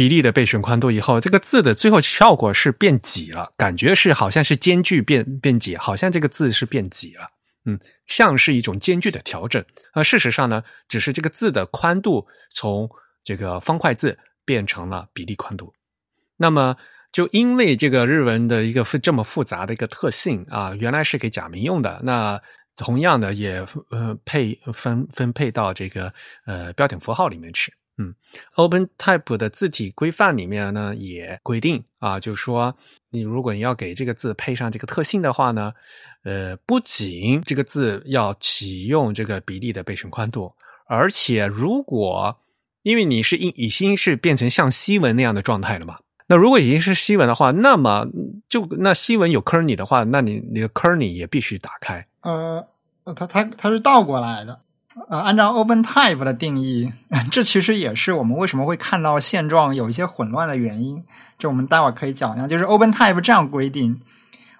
[0.00, 7.28] 比例的备选宽度以后，这个字的最后效果是变挤了，感觉是好像是间距变变挤，好像这个字是变挤了。
[7.66, 9.62] 嗯，像是一种间距的调整。
[9.92, 12.88] 而事实上呢，只是这个字的宽度从
[13.22, 15.70] 这个方块字变成了比例宽度。
[16.38, 16.78] 那么，
[17.12, 22.00] 就因为这个日文的一个这么复杂的一个特性啊，原来是给假名用的。
[22.02, 22.40] 那
[22.74, 26.10] 同样的，也呃配分分配到这个
[26.46, 27.70] 呃标点符号里面去。
[28.00, 28.14] 嗯
[28.54, 32.74] ，OpenType 的字体规范里面呢，也规定啊，就是说，
[33.10, 35.74] 你如果你要给这个字配上这个特性的话呢，
[36.24, 40.54] 呃，不仅这个字要启用这个比例的备选宽度，
[40.86, 42.38] 而且如果
[42.84, 45.98] 因为你是已已经是变成像西文那样的状态了嘛，
[46.28, 48.06] 那如果已经是西文的话，那么
[48.48, 52.06] 就那西文有 kerny 的话，那你你的 kerny 也必须打开。
[52.22, 52.66] 呃，
[53.14, 54.62] 它它它是倒过来的。
[55.08, 56.92] 呃，按照 OpenType 的定义，
[57.30, 61.04] 这其实也是我们为什么会看到现状有一些混乱的原因。
[61.38, 62.48] 这我们待会儿可以讲一下。
[62.48, 64.00] 就是 OpenType 这样规定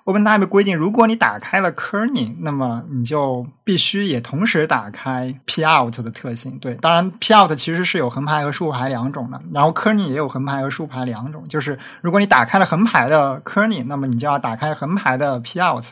[0.04, 6.56] ，OpenType 规定，如果你打开了 Kerning，那么你就必须也同时打开 Pout 的特性。
[6.58, 11.44] 对，当然 Pout 其实是有横排和竖排两种的，然后 Kerning 也有横排和竖排两种。
[11.44, 15.90] 就是如果你打开了横排的 Kerning，那么你就要打开横排的 Pout。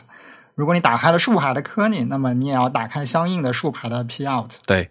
[0.59, 4.55] 如果你打开了竖排的 Kerning，那么你也要打开相应的竖排的 Pout。
[4.65, 4.89] 对，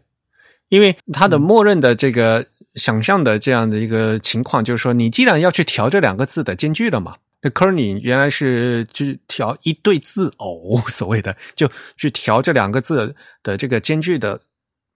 [0.71, 2.47] 因为它的默认的这个
[2.77, 14.41] 想象的这样的一个情况，就是说，你既然要去调这两个字的间距了嘛，那柯尼原来是去调一对字偶， 所谓的就去调这两个字的这个间距的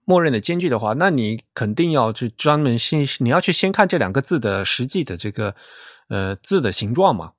[0.05, 5.53] 默认的间距的话，那你肯定要去专门先，你要去先看这两个字的实际的这个
[6.09, 7.33] 呃字的形状嘛。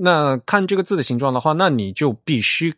[0.00, 2.72] 那看这个字的形状的话，那你就必须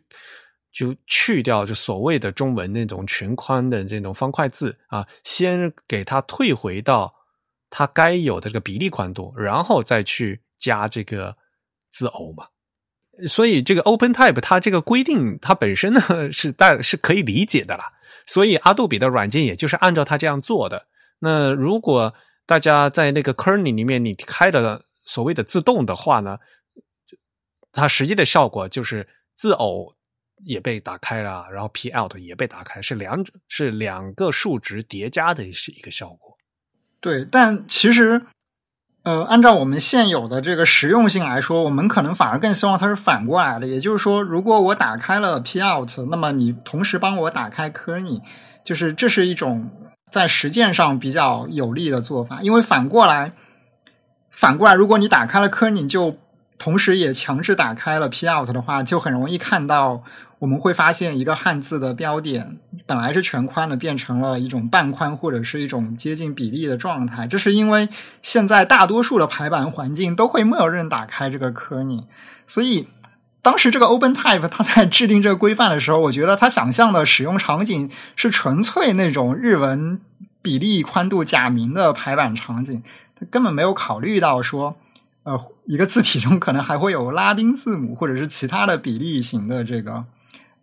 [0.73, 7.13] 就去掉就所谓的中文那种全宽的这种方块字啊，先给它退回到
[7.69, 11.37] 它该有的这个比例宽度，然后再去加这个
[11.91, 12.47] 字偶嘛。
[13.27, 17.93] 所以这个 OpenType 它这个规定它本身呢是大是可以理解的啦。
[18.25, 20.87] 所以阿杜比的软件也就是按照它这样做的。
[21.19, 22.15] 那如果
[22.47, 26.39] 大家在那个 Kerning 里面你开的所谓的自动的话呢？
[27.71, 29.93] 它实际的效果就是字偶
[30.45, 36.37] 也被打开了，然后 p out 也被打开，是两者是两个数值叠加的是一个效果。
[36.99, 38.21] 对，但其实，
[39.03, 43.65] 呃，按照我们现有的这个实用性来说，我们可能反而更希望它是反过来的。
[43.65, 48.21] 也就是说，如果我打开了 p out，那么你同时帮我打开 Kerning，
[48.63, 49.71] 就是这是一种
[50.11, 52.41] 在实践上比较有利的做法。
[52.41, 53.33] 因为反过来，
[54.29, 56.17] 反过来，如果你打开了 Kerning，就
[56.61, 60.03] 同时也强制打开了 Pout 的话，就很容易看到，
[60.37, 67.25] 我们会发现一个汉字的标点本来是全宽的，变成了一种半宽或者是一种接近比例的状态。
[67.25, 67.89] 这是因为
[68.21, 72.03] 现在大多数的排版环境都会默认打开这个 Kerning，
[72.45, 72.87] 所以
[73.41, 79.99] 当时这个 OpenType 它在制定这个规范的时候，我觉得他想象的使用场景是纯粹那种日文
[80.43, 82.83] 比例宽度假名的排版场景，
[83.19, 84.75] 他根本没有考虑到说。
[85.23, 90.03] 呃，一个字体中可能还会有拉丁字母或者是其他的比例型的这个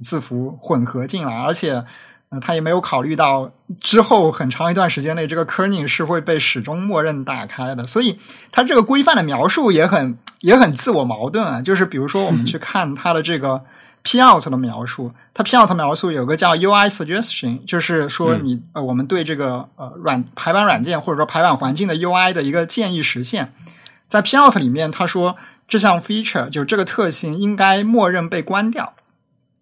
[0.02, 1.84] 字符混合进来，而且，
[2.30, 8.18] 呃，他也没有考虑到之后很长一段时间内这个 Kerning 是会被始终默认打开的，所以
[8.50, 11.62] 它这个规范的描述也很也很自我矛盾啊。
[11.62, 13.62] 就是比如说，我们去看 它的这个
[14.02, 23.52] Pout 的描述，它 Pout 描述有个叫 UI Suggestion，就是说你呃，我们对这个呃软排版软件或者说排版环境的 UI 的一个建议实现。
[24.08, 25.36] 在 Pout 里面，他说
[25.68, 28.94] 这项 feature 就这个特性应该默认被关掉。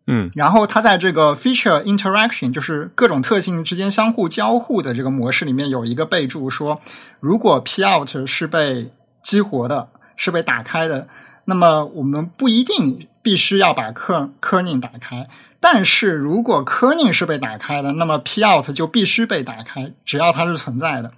[0.07, 6.80] 嗯，然后他在这个 feature interaction 就是各种特性之间相互交互的这个模式里面有一个备注说，
[7.18, 11.09] 如果 Pout 是被激活的，是被打开的，
[11.47, 15.26] 那么我们不一定必须要把 Ker Kerning 打开。
[15.59, 21.12] 但是如果 Kerning 是被打开的，那么 Pout 就必须被打开，只要它是存在的。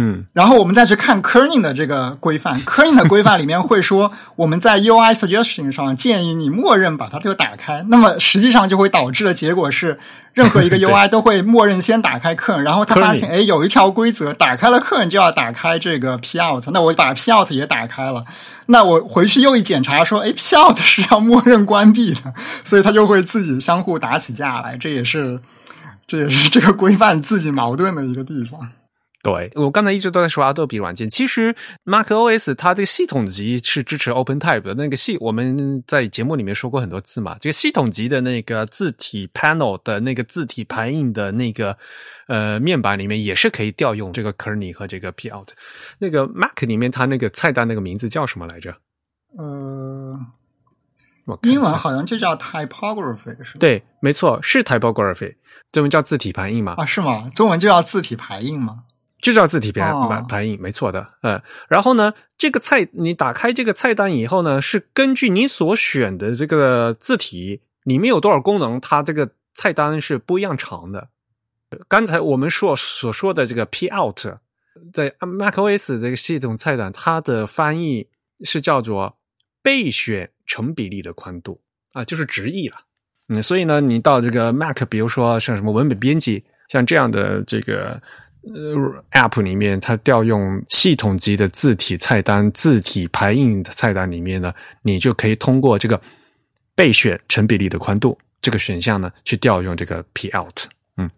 [0.00, 9.98] 嗯，然后我们再去看 Kerning 的这个规范，Kerning 的规范里面会说，我们在 UI suggestion 上建议你默认把它就打开，那么实际上就会导致的结果是，
[10.34, 18.24] 任何一个 UI 都会默认先打开 Kerning，然后他发现，哎，有一条规则，打开了 Kerning 就要打开这个 Pout，那我把 Pout 也打开了，
[18.66, 22.32] 那我回去又一检查说，哎，Pout 是要默认关闭的，
[22.62, 25.40] 所以它就会自己相互打起架来，这也是，
[26.06, 28.68] 这也是这个规范自己矛盾的一个地方。
[29.20, 34.74] 对我刚才一直都在说 Adobe 软件，其实 Mac OS 它这个系统级是支持 OpenType 的。
[34.74, 41.76] 那个系我们在节目里面说过很多次嘛，这个系统级的那个字体 panel 的那个字体排印的那个
[42.28, 45.48] 呃面板里面也是可以调用这个 Kernel 和这个 Pout。
[45.98, 48.76] 那个 Mac 里面它那个菜单那个名字叫什么来着？
[49.36, 50.16] 呃，
[51.26, 53.58] 我英文好像就叫 typography 是吧？
[53.58, 55.34] 对，没错，是 typography，
[55.72, 56.74] 中文叫字体排印嘛。
[56.78, 57.28] 啊，是吗？
[57.34, 58.84] 中文就叫字体排印吗？
[59.20, 71.08] 就叫字体排哦排排印，没错的，嗯，然后呢，这个菜你打开这个菜单以后呢，是根据你所选的这个字体里面有多少功能，它这个菜单是不一样长的。
[71.88, 74.20] 刚才我们说所说的这个 P out，
[74.92, 78.08] 在 macOS 这个系统菜单，它的翻译
[78.44, 79.18] 是叫做
[79.62, 81.60] 备选成比例的宽度
[81.92, 82.76] 啊，就是直译了。
[83.28, 88.00] 嗯，所以呢，你到这个 Mac，比如说像什么文本编辑，像这样的这个
[88.42, 96.00] 呃 App 里面，它调用系统级的字体菜单、字体排印的菜单里面呢，你就可以通过这个
[96.74, 100.66] 备选成比例的宽度这个选项呢，去调用这个 P out，
[100.96, 101.10] 嗯，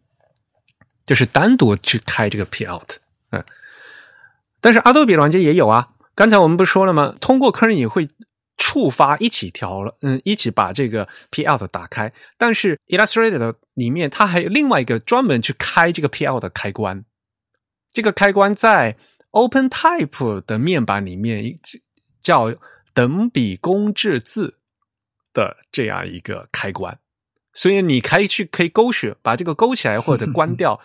[1.07, 2.93] 就是单独去开这个 P out，
[3.31, 3.45] 嗯，
[4.61, 7.15] 但是 Adobe 软件也有啊，刚才我们不说了吗？
[7.21, 8.09] 通过 Kernel 会
[8.57, 12.13] 触发一起调了，嗯，一起把这个 P out 打开。
[12.37, 17.05] 但是 Illustrator 里面它还有另外一个专门去开这个 P out 的开关，
[17.93, 18.97] 这个开关在
[19.33, 21.59] OpenType 的面板里面
[22.21, 22.55] 叫
[22.93, 24.59] 等比公制字
[25.33, 26.99] 的这样一个开关，
[27.53, 30.81] 所以你可以去可以勾选，把这个勾起来或者关掉，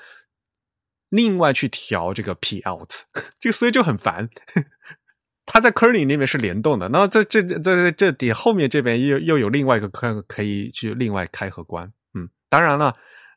[1.09, 2.91] 另外去调这个 P out，
[3.39, 4.29] 这个所以就很烦。
[5.47, 11.93] 它在 Kernel 那边是联动的，那在这这这这底后面这边又又有另外一个可可以去另外开和关。
[12.15, 12.95] 嗯，当然了，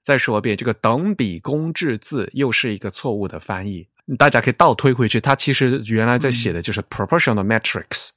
[0.09, 3.86] 再说一遍，这个等比公制字又是一个错误的翻译，
[4.16, 8.12] 大家可以倒推回去，它其实原来在写的就是 proportional matrix，、嗯、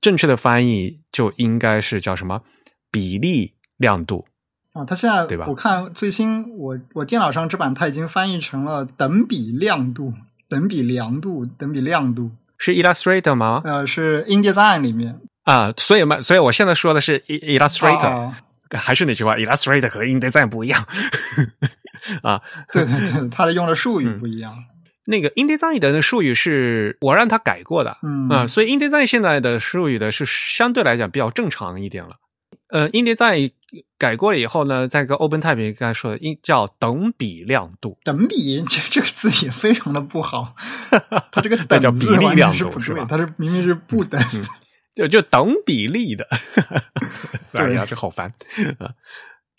[0.00, 2.42] 正确的翻译就应该是叫什么
[2.90, 4.24] 比例亮度。
[4.72, 10.12] 啊，它现在对吧我看最新我我电脑上这版它已经翻译成了等比亮度、
[10.48, 12.32] 等比亮度、等比亮度。
[12.58, 13.60] 是 Illustrator 吗？
[13.64, 18.38] 呃，是 InDesign 里面啊，所以嘛，所以我现在说的是 Illustrator，、啊
[18.78, 20.86] 还是那句话，Illustrator 和 InDesign 不一样
[22.22, 22.40] 啊。
[22.72, 24.52] 对对对，它的用的术语嗯不一样。
[25.06, 32.16] 那个 InDesign 的术语是我让他改过的，嗯啊，所以 InDesign 现在的术语的是相对来讲比较正常一点了。
[32.68, 33.50] 呃，InDesign
[33.98, 37.98] 改过了以后呢，在个 OpenType 刚才说的，应叫等比亮度。
[38.02, 40.54] 等比这这个字也非常的不好，
[41.30, 44.18] 它这个等比例亮度是吧它是明明是不等。
[44.94, 46.26] 就就等比例的，
[47.54, 48.32] 哎呀，这好烦
[48.78, 48.90] 啊！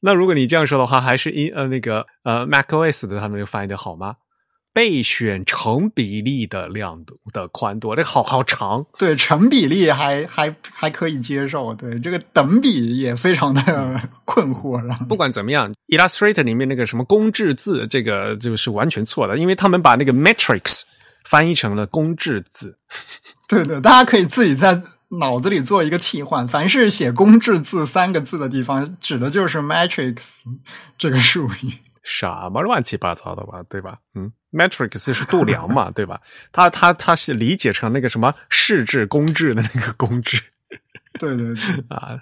[0.01, 4.15] 那如果你这样说的话，还是一呃那个呃 macOS 的他们就翻译的好吗？
[4.75, 8.83] 备选成比例的亮度的宽度，这好好长。
[8.97, 13.61] 对成比例还还还可以接受，对这个等比也非常的
[14.25, 20.81] 困惑，让不管怎么样，Illustrator 里面那个什么公制字，这个就是完全错的，因为他们把那个 matrix
[21.23, 22.79] 翻译成了公制字。
[23.47, 24.81] 对的，大家可以自己在
[25.19, 30.41] 脑子里做一个替换，凡是写“公制字”三个字的地方，指的就是 matrix
[30.97, 31.73] 这个术语。
[32.03, 33.97] 什么乱七八糟的吧，对吧？
[34.15, 36.19] 嗯，matrix 是度量嘛， 对吧？
[36.51, 40.41] 他他他是理解成那个什么市制公制的那个公制
[41.19, 41.63] 对对对，
[41.95, 42.19] 啊，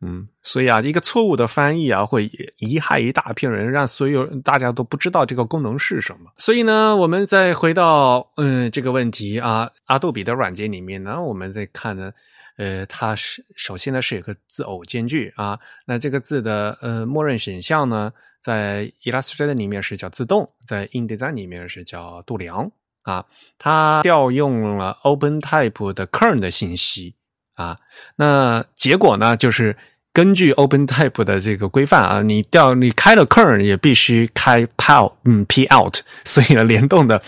[0.00, 6.30] 嗯，所以啊，一个错误的翻译啊，会贻害一大片人，让所有大家都不知道这个功能是什么。
[6.36, 12.12] 所以呢，我们再回到嗯这个问题啊，阿杜比的软件里面呢，我们再看呢。
[12.56, 18.12] 呃，它是首先呢是有个字偶间距啊，那这个字的呃默认选项呢，
[18.42, 23.24] 在 Illustrator 里面是叫自动，在 InDesign 里面是叫度量啊。
[23.56, 27.14] 它调用了 OpenType 的 kern 的信息
[27.60, 27.76] 啊，
[28.16, 29.76] 那结果呢就是
[30.12, 37.22] 根据 OpenType 的这个规范啊，你调你开了 kern 也必须开 POW 嗯 P out， 所以呢联动的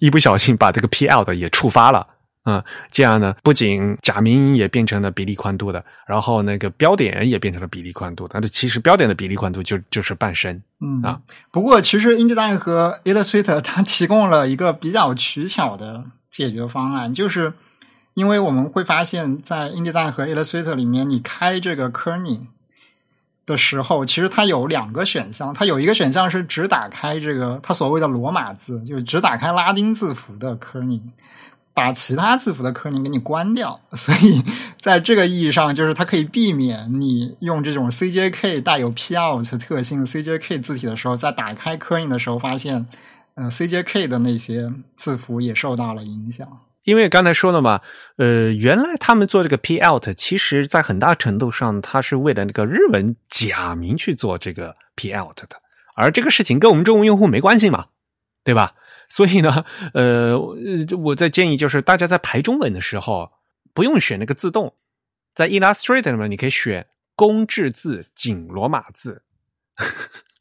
[0.00, 2.06] 一不小心把这个 P out 也触发了。
[2.44, 2.60] 嗯，
[2.90, 10.60] 这样呢，不仅假名也变成了比例宽度的，然后那个标点也变成了比例宽度的，但是其实标点的比例宽度就就是半身。
[10.80, 11.20] 嗯啊。
[11.52, 17.52] 不过，其实 InDesign 和 Illustrator 它提供了一个比较取巧的解决方案，就是
[18.14, 22.46] 因为我们会发现，在 InDesign 和 Illustrator 里面，你开这个 Kerning
[23.46, 31.10] 的时候，其实它有两个选项，它有一个选项是只打开这个它所谓的罗马字，就是只打开拉丁字符的 Kerning。
[31.74, 34.42] 把其他字符的 kerning 给你关掉，所以
[34.78, 42.86] 在这个意义上，就是它可以避免你用这种 CJK 带有 P out 特性的 CJK 字体的时候，在打开 kerning 的时候，发现
[43.36, 46.46] 呃 CJK 的那些字符也受到了影响。
[46.84, 47.80] 因为刚才说了嘛，
[48.16, 55.62] 呃，原来他们做这个 P out，其实在很大程度上，他是为了那个日文假名去做这个 P out 的，
[55.94, 57.86] 而这个事情跟我们中文用户没关系嘛，
[58.42, 58.74] 对吧？
[59.08, 59.64] 所以呢，
[59.94, 60.36] 呃，
[60.98, 63.30] 我在建议就是大家在排中文的时候，
[63.72, 64.74] 不用选那个自动，
[65.34, 69.22] 在 Illustrator 里面你可以选公制字紧罗马字，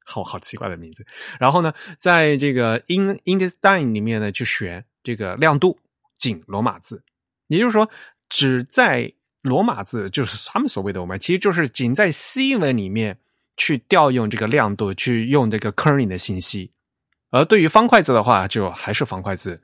[0.06, 1.06] 好好奇怪的名字。
[1.40, 5.78] 然后呢，在这个 In InDesign 里面呢，去选这个亮度。
[6.22, 7.04] 仅罗马字，
[7.48, 7.90] 也就是说，
[8.30, 9.12] 只在
[9.42, 13.18] 罗马字，就是他们所谓的我们，其实就是仅在 C 文里面
[13.58, 16.70] 去调用这个亮度，去用这个 kerning 的信息。
[17.32, 19.60] 而对于方块字的话，就还是方块字，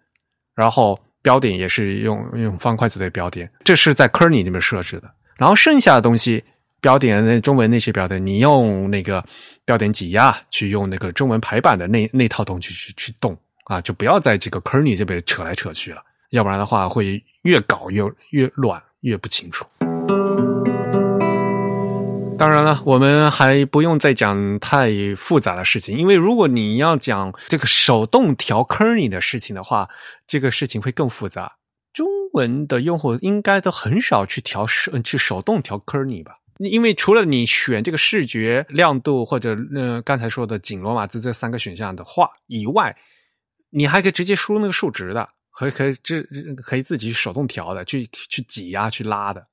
[0.55, 5.13] 然后标点也是用用方块字的标点，这是在 kerning 里面设置的。
[5.37, 6.43] 然后剩下的东西，
[6.81, 9.23] 标点那中文那些标点，你用那个
[9.63, 16.03] 标点挤压去用那个中文排版的那那套东西去去动啊，就不要在这个 kerning 这边扯来扯去了。
[16.29, 19.65] 要不然的话，会越搞越越乱，越不清楚。
[22.37, 29.89] 当然了，我们还不用再讲太复杂的事情，因为如果你要讲这个手动调坑里的事情的话，
[30.27, 31.57] 这个事情会更复杂。
[31.93, 36.33] 中文的用户应该都很少去调手去手动调坑里吧？
[36.59, 42.95] 因为除了你选这个视觉亮度或者呃刚才说的紧罗马字这三个选项的话以外，
[43.71, 45.29] 你还可以直接输入那个数值的。
[45.57, 46.21] 可以可以这
[46.57, 49.47] 可以自己手动调的，去去挤压去拉的，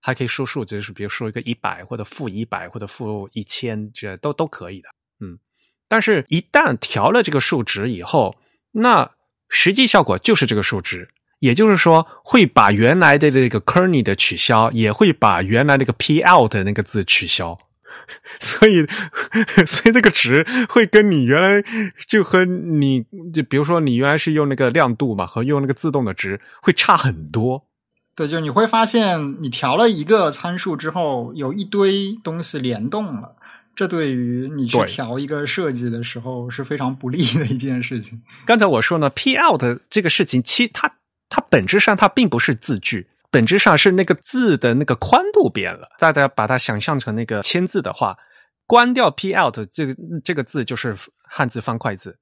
[0.00, 4.88] 还可以输数，就是比如说一个一百或者负一百或者负一千，这都都可以的。
[5.20, 5.38] 嗯，
[5.86, 8.38] 但是，一旦调了这个数值以后，
[8.72, 9.10] 那
[9.50, 17.58] 实际效果就是这个数值，也就是说，会把原来的这个 kerning 的取消，也会把原来那个 p out 的那个字取消。
[18.40, 18.86] 所以，
[19.66, 21.62] 所以这个值会跟你原来
[22.06, 27.66] 就和你就比如说你原来是用那个亮度嘛，和用那个自动的值会差很多。
[28.14, 33.36] 对，就你会发现你调了一个参数之后，有一堆东西联动了，
[33.74, 38.20] 这对于你去调一个设计的时候是非常不利的一件事情。
[38.44, 40.96] 刚才我说呢，P out 这个事情，其实它
[41.28, 43.06] 它本质上它并不是字句。
[43.30, 48.18] 本质上是那个字的那个宽度变了，大家把它想象成那个签字的话，
[48.66, 52.18] 关掉 P out 这个这个字就是汉字方块字，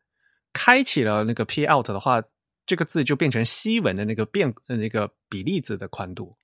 [0.52, 2.22] 开启了那个 P out 的话，
[2.66, 6.36] 这个字就变成西文的那个变那个比例字的宽度。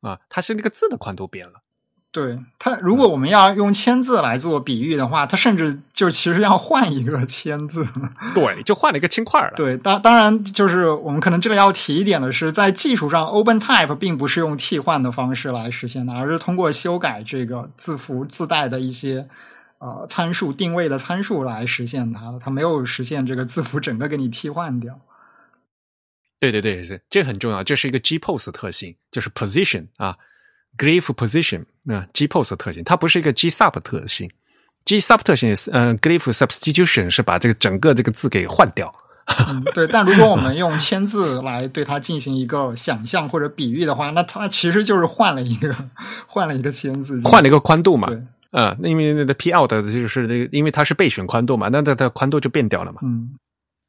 [0.00, 1.63] 啊，它是那个字的宽度变了。
[2.14, 7.84] 对它，如果我们要用签字来做比喻的话，它甚至就其实要换一个签字。
[8.32, 9.52] 对，就换了一个轻块了。
[9.56, 19.28] 对，当当然就是我们可能这里要提一点的是，在技术上，OpenType 并不是用替换的方式来实现的，而是通过修改这个字符自带的一些
[19.78, 22.38] 呃参数定位的参数来实现它的。
[22.38, 25.00] 它没有实现这个字符整个给你替换掉。
[26.38, 30.16] 对对对，是这很重要，这是一个 GPose 特性，就是 position 啊。
[30.76, 34.30] Glyph position 啊，GPose 特性，它不是一个 GSUB 特性。
[34.84, 38.94] GSUB 特性是，嗯，Glyph substitution 是把这个整个这个字给换掉。
[39.74, 45.74] 对，但如果我们用签字来对它进行一个想象或者比喻的话，那它其实就是换了一个
[46.28, 48.08] 换了一个签字，换了一个宽度嘛。
[48.52, 53.00] 嗯，那因为那个 P out 就是那个，因为它是备选宽度嘛，那它的宽度就变掉了嘛。
[53.02, 53.30] 嗯。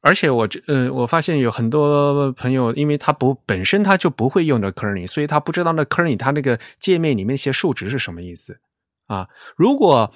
[0.06, 8.60] 而且我这呃，我发现有很多朋友，因为他不本身他就不会用这 kerning，所以他不知道那 kerning 它那个界面里面一些数值是什么意思
[9.08, 9.28] 啊。
[9.56, 10.12] 如果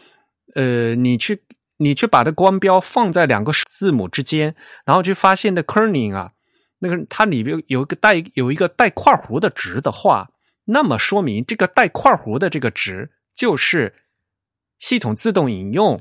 [0.54, 1.42] 呃你去
[1.78, 4.54] 你去把这光标放在两个字母之间，
[4.86, 6.34] 然后去发现的 kerning 啊，
[6.78, 10.30] 那个它里边有一个带有一个带括弧的值的话，
[10.66, 13.94] 那么说明这个带括弧的这个值就是
[14.78, 16.00] 系统自动引用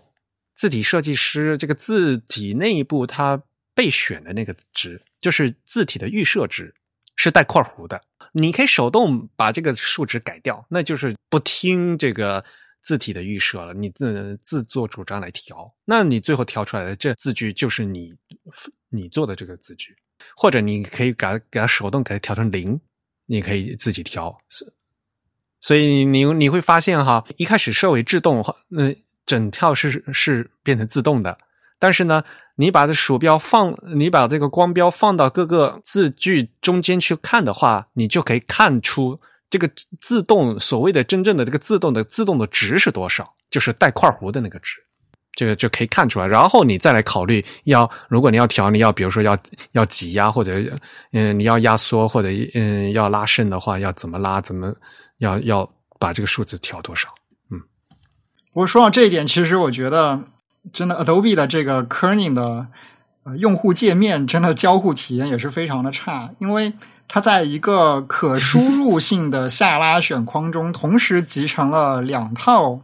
[0.54, 3.42] 字体设计师这个字体内部它。
[3.80, 6.76] 备选的那个值就是字体的预设值，
[7.16, 8.02] 是带括弧的。
[8.34, 12.44] 你可以手动把这个数值改掉，那就是不听这个
[12.82, 15.74] 字体的预设了，你自自作主张来调。
[15.86, 18.14] 那你最后调出来的这字句就是你
[18.90, 19.96] 你做的这个字句，
[20.36, 22.78] 或者你可以给它给它手动给它调成零，
[23.28, 24.38] 你可以自己调。
[25.62, 28.94] 所以你你会发现哈，一开始设为自动，那
[29.26, 31.38] 整套是是变成自动的。
[31.80, 32.22] 但是呢，
[32.58, 39.18] 你把这鼠标放，你把这个光标放到各个字句中间去看的话，你就可以看出
[39.50, 39.68] 这个
[40.02, 44.78] 自动所谓的真正的这个自动的自动的值是多少，就是带块弧的那个值，
[45.32, 46.28] 这个就可以看出来。
[46.28, 49.38] 然后你再来考虑要，如果你要调，你要比如说要
[49.72, 50.62] 要挤压或者
[51.14, 54.76] 嗯你要压缩或者嗯要拉伸的话，要怎么拉，怎么
[55.20, 57.08] 要要把这个数字调多少？
[57.50, 57.62] 嗯，
[58.52, 60.26] 我说到这一点，其实我觉得。
[60.72, 62.68] 真的，Adobe 的这个 Kerning 的
[63.24, 66.74] 呃，用户界面真的交互体验也是非常的差，因为
[67.08, 72.82] 它在一个可输入性的下拉选框中，同时集成了两套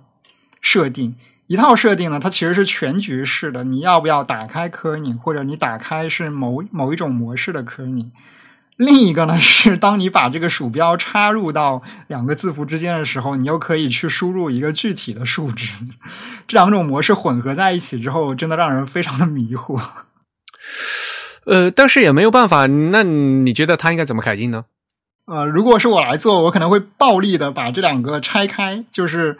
[0.59, 1.15] 设定。
[1.47, 8.09] 一套设定呢，它其实是全局式的，你要不要打开 Kerning，或者你打开是某某一种模式的 Kerning。
[8.77, 15.69] 另一个呢是，当你把这个鼠标插入到两个字符之间的时候，你又可以去输入一个具体的数值。
[16.45, 19.81] 这两种模式混合在一起之后，真的让人非常的迷惑。
[21.45, 22.65] 呃，但是也没有办法。
[22.67, 24.65] 那你觉得它应该怎么改进呢？
[25.25, 29.37] 呃，如果是我来做，我可能会暴力的把这两个拆开，就是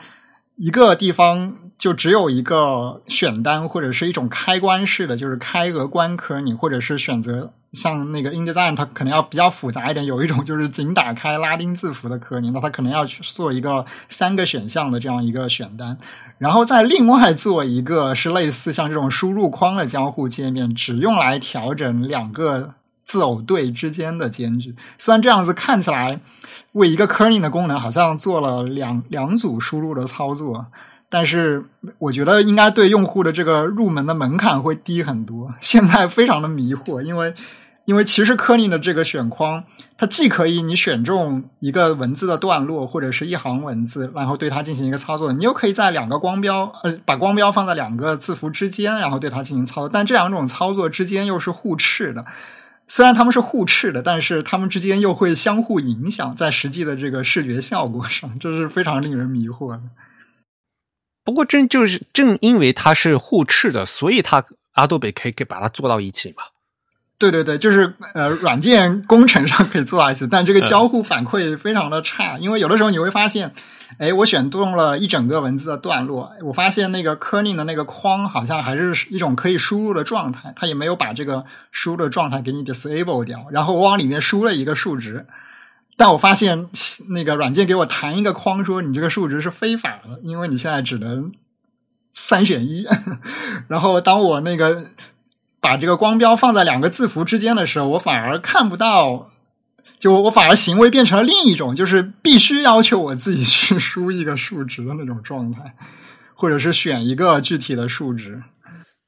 [0.56, 7.52] 一个地方就只有一个选单或者是一种开关式的，就是开和关科，你或者是选择。
[7.76, 10.06] 像那个 InDesign，它可能要比较复杂一点。
[10.06, 15.98] 有一种 就是仅打开拉丁字符的科林，那它可能要去做一个三个选项的这样一个选单，
[16.38, 22.74] 然后再另外做一个是类似像这种输入框的交互界面，只用来调整两个
[23.04, 24.74] 字偶对之间的间距。
[24.98, 26.20] 虽然这样子看起来
[26.72, 30.68] 为一个 Kerning 的功能好像做了两 两组输入的操作。
[31.08, 31.64] 但是
[32.00, 35.54] 我觉得应该对用户的这个入门的门槛会低很多。
[35.62, 37.34] 现在非常的迷惑，因为
[37.86, 39.64] 因为其实科林的这个选框，
[39.98, 49.90] 它既可以你选中一个文字的段落或者是一行文字，然后对它进行一个操作，你又可以在两个光标呃把光标放在两个字符之间，然后对它进行操作。
[49.90, 52.26] 但这两种操作之间又是互斥的，
[52.88, 59.82] 虽然他们是互斥的，但是他们之间又会相互影响，在实际的这个视觉效果上，这是非常令人迷惑的。
[61.24, 66.44] 不过，正就是正因为它是互斥的，所以它阿多贝可以给把它做到一起嘛？
[67.18, 72.38] 对对对，就是呃，软件工程上可以做到一起，但这个交互反馈非常的差。
[72.38, 73.54] 因为有的时候你会发现，
[73.98, 85.26] 哎，我选中了一整个文字的段落，我发现那个 Kerning 的那个框好像还是一种可以输入的状态，它也没有把这个输入的状态给你 disable 掉，然后我往里面输了一个数值。
[85.98, 86.68] 但我发现
[87.12, 91.32] 那个软件给我弹一个框，说你这个数值是非法的，因为你现在只能
[92.12, 92.86] 三选一。
[93.70, 94.84] 然后当我那个
[95.66, 99.32] 把这个光标放在两个字符之间的时候，我反而看不到，
[99.98, 105.76] 就我反而行为变成了另一种，就是必须要求我自己去输一个数值的那种状态，
[106.36, 108.44] 或者是选一个具体的数值。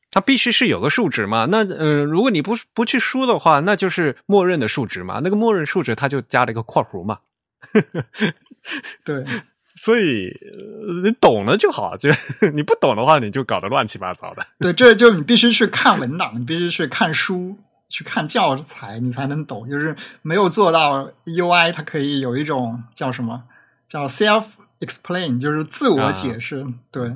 [0.09, 1.45] 它必须是有个数值嘛？
[1.51, 5.21] 那呃，如果你不不去输的话，那就是默认的数值嘛。
[5.23, 7.19] 那个默认数值它就加了一个括弧嘛。
[9.05, 9.23] 对，
[9.77, 10.29] 所以
[11.03, 12.09] 你懂了就好，就
[12.53, 14.45] 你不懂的话，你就搞得乱七八糟的。
[14.59, 17.55] 对，这就你必须去看文档，你必须去看书，
[17.87, 19.69] 去看教材，你才能懂。
[19.69, 23.43] 就是没有做到 UI，它可以有一种叫什么
[23.87, 24.43] 叫 self
[24.79, 26.61] explain，就是自我解释。
[26.91, 27.15] 对。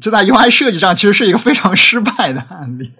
[0.00, 2.92] 这在 UI 设计上其实是一个非常失败的案例，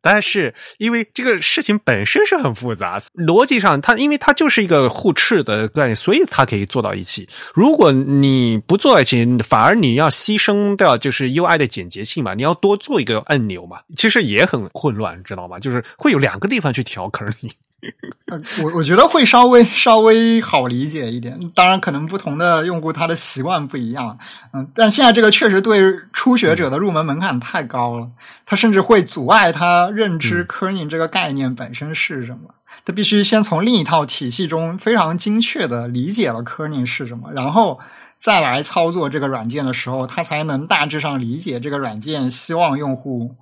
[0.00, 7.28] 但是因为这个事情本身是很复杂，逻辑上它因为它就是一个互斥的概念，所以它可以做到一起。
[7.54, 15.58] 如果你不做一起，反而你要牺牲掉就是 UI 的简洁性嘛，你要多做一个按钮嘛，其实也很混乱，知道吗？
[15.58, 17.50] 就是会有两个地方去调， 坑你。
[18.30, 21.38] 呃，我我觉得会稍微稍微好理解一点。
[21.54, 24.16] 当然，可能不同的用户他的习惯不一样。
[24.52, 25.80] 嗯，但现在这个确实对
[26.12, 28.08] 初学者的入门门槛太高了，
[28.46, 32.54] 他甚至会阻碍他认知 Kerning 这个概念本身是什么。
[32.84, 37.78] 他必须先从另一套体系中非常精确的理解了 Kerning 是什么，然后
[38.18, 43.34] 再来操作这个软件的时候，他才能大致上理解这个软件希望用户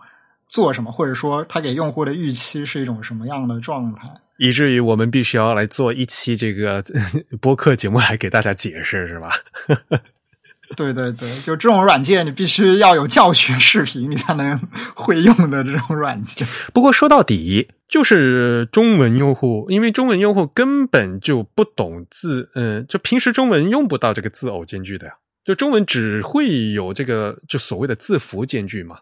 [0.51, 4.09] 做什么，或者说他给用户的预期是一种什么样的状态。
[4.36, 6.82] 以至于我们必须要来做一期这个
[7.40, 9.30] 播客节目来给大家解释，是吧？
[10.76, 14.59] 对对对，就这种软件，你必须要有教学视频，你才能
[14.94, 16.46] 会用的这种软件。
[16.72, 29.01] 不过说到底，就是中文用户，因为中文用户根本就不懂字，嗯，就平时中文用不到这个字偶间距的呀，就中文只会有这个就所谓的字符间距嘛。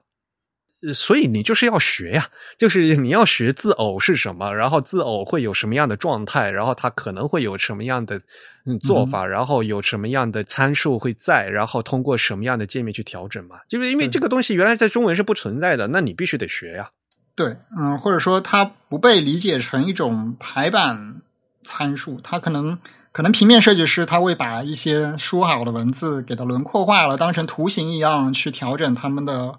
[0.94, 2.26] 所以你就是要学呀，
[2.56, 8.20] 就是你要学字偶是什么，然后字偶会有什么样的状态，然后它可能会有什么样的
[8.64, 13.56] 嗯做法，然后有什么样的参数会在，然后通过什么样的界面去调整嘛？
[13.68, 16.90] 就是因为这个东西原来在中文是不存在的，那你必须得学呀。
[17.34, 21.22] 对，嗯，或者说它不被理解成一种排版
[21.64, 22.78] 参数，它可能
[23.10, 29.58] 可能平面设计师他会把一些说好的文字给它轮廓化了，当成图形一样去调整它们的。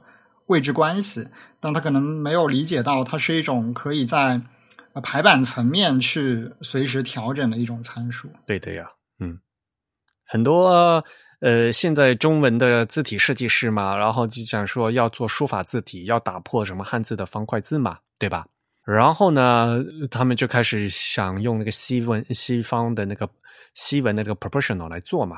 [0.50, 1.28] 位置关系，
[1.60, 4.42] 但他可能没有理解到，它是一种可以在
[5.02, 8.30] 排版层面去随时调整的一种参数。
[8.46, 8.90] 对的呀，
[9.20, 9.40] 嗯，
[10.26, 11.04] 很多
[11.40, 18.46] 呃，现在中文的字体设计师嘛，然后就想说要做书法字体，要打破什么汉字的方块字嘛，对吧？
[18.84, 23.30] 然后呢，他们就开始想用那个西文西方的那个
[23.76, 25.38] 西文的那个 proportional 来做嘛，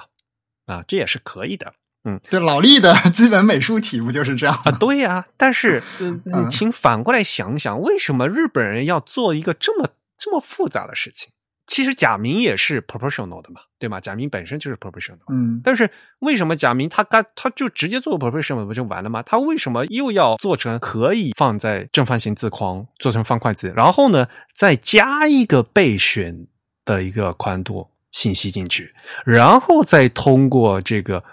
[0.65, 1.73] 啊，这也是可以的。
[2.03, 4.71] 嗯，对，老历的 基本美术体不就是这样啊？
[4.71, 11.29] 对呀，但是， 嗯，请反过来想想，为什么日本人要做一个这么这么复杂的事情？
[11.67, 14.01] 其实假名也是 proportional 的嘛，对吗？
[14.01, 15.19] 假名本身就是 proportional。
[15.31, 15.89] 嗯，但是
[16.19, 19.23] 为什么假名他干他就直接做 proportional 不就完了吗？
[19.23, 26.47] 他为什么又要做成可以放在正方形字框，做成方块字，然后呢再加一个备选
[26.83, 28.93] 的一个宽度信息进去，
[29.23, 31.23] 然后再通过这个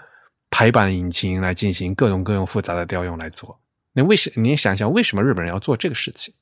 [0.49, 3.59] 排版引擎来进行各种各样复杂的调用来做？
[3.93, 6.33] 那为什你想想为什么日本人要做这个事情？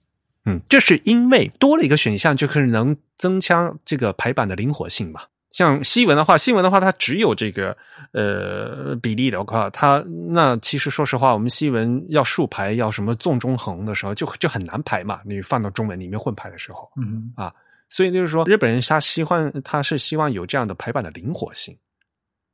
[0.46, 5.22] 嗯，这是因为多了一个选项，就是能增强这个排版的灵活性嘛。
[5.52, 7.76] 像西文的话，西文的话，它只有这个
[8.12, 15.20] 呃比例的话，它那其实说实话，我们西文要竖排要什么纵中横的时候，就就很难排嘛。
[15.26, 17.52] 你放到中文里面混排的时候，嗯啊，
[17.90, 21.76] 所以就是说，日本人他希望他是希望有这样的排版的灵活性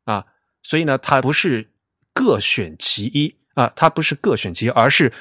[0.05, 0.23] 啊，
[0.63, 1.69] 所以呢，它不是
[2.13, 5.11] 各选其一啊，它不是各选其一，而是。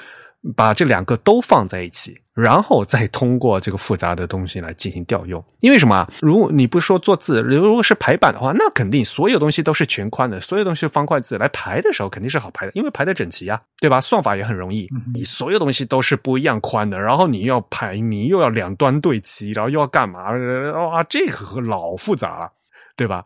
[0.56, 5.40] 把这两个都放在一起，然后再通过这个复杂的东西来进行调用。
[5.60, 6.04] 因为什么？
[6.20, 14.00] 如果你不说做字，如果是排版的话，那肯定所有东西都是全宽的，所有东西是方块字，来排的时候肯定是好排的，因为排的整齐啊，对吧？
[14.00, 14.88] 算法也很容易。
[15.14, 20.32] 你所有东西都是不一样宽的，然后你要排你，又要两端对齐，然后又要干嘛？
[20.88, 22.50] 哇，这个老复杂了，
[22.96, 23.22] 对吧？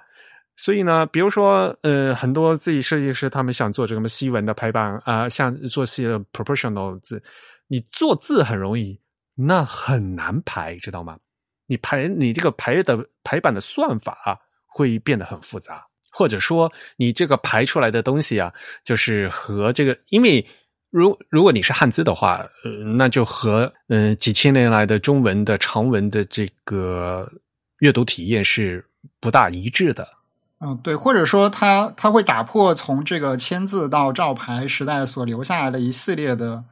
[0.57, 7.23] 所以呢，比如说，呃，很多自己设计师他们想做这个什么西文的排版啊，像做西的 proportional 字，
[7.69, 8.99] 你做字很容易，
[9.35, 11.19] 那很难排，知道吗？
[11.67, 18.51] 你排你这个排的排版的算法啊，会变得很复杂，或者说你这个排出来的东西啊，
[18.83, 20.47] 就是和这个，因为
[20.91, 27.31] 如如果你是汉字的话，呃，那就和嗯几千年来的中文的长文的这个
[27.81, 28.83] 阅读体验是
[29.21, 30.16] 不大一致的。
[30.59, 36.65] 嗯，对，或者说它它会打破从这个签字到照牌时代所留下来的一系列的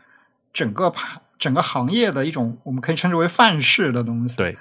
[0.55, 4.39] 整个牌整个行业的一种我们可以称之为范式的东西。
[4.39, 4.57] 对，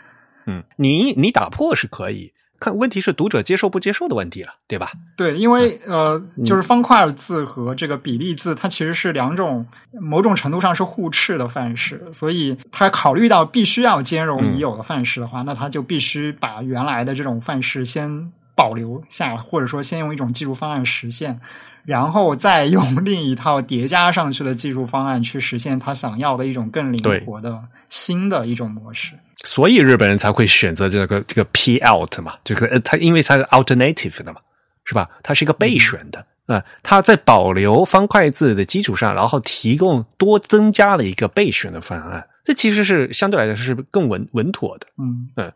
[0.45, 4.91] 嗯，你你打破是可以，看问题是读者接受不接受的问题了，对吧？
[5.15, 9.65] 对，因为呃，就是方块字和这个比例字，它其实是两种
[10.01, 18.33] 某种程度上是互斥的范式，所以它考虑到必须要兼容已有的范式的话，那它就必须把原来的这种范式先。
[18.55, 21.39] 保留下，或者说先用一种技术方案实现，
[21.85, 29.13] 然后再用 另一套叠加上去的技术方案去实现他想要的一种更灵活的新的一种模式。
[29.45, 34.39] 所以日本人才会选择这个这个 P out 嘛，这个它因为它是 alternative 的嘛，
[34.85, 35.09] 是吧？
[35.21, 45.51] 它是一个备选的，啊，它在保留方块字的基础上，然后提供多增加了一个备选的方案，这其实是相对来讲是更稳稳妥的，嗯嗯。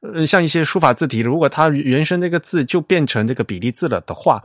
[0.00, 4.42] 呃，像一些书法字体，如果它原生那个字就变成这个比例字了的话，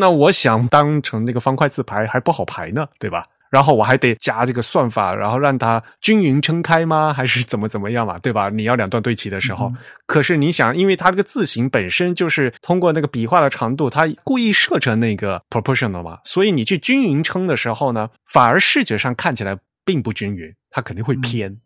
[0.00, 3.26] 那我想当成那个方块字排还不好排呢，对吧？
[3.50, 7.12] 然后我还得加这个算法，然后让它均匀撑开吗？
[7.12, 8.48] 还是怎么怎么样嘛，对吧？
[8.48, 9.70] 你要两段对齐的时候，
[10.06, 21.58] 可是你想，因为它这个字形本身就是通过那个笔画的长度，它故意设成那个 proportional 嘛，所以你去均匀撑的时候呢，反而视觉上看起来并不均匀，它肯定会偏。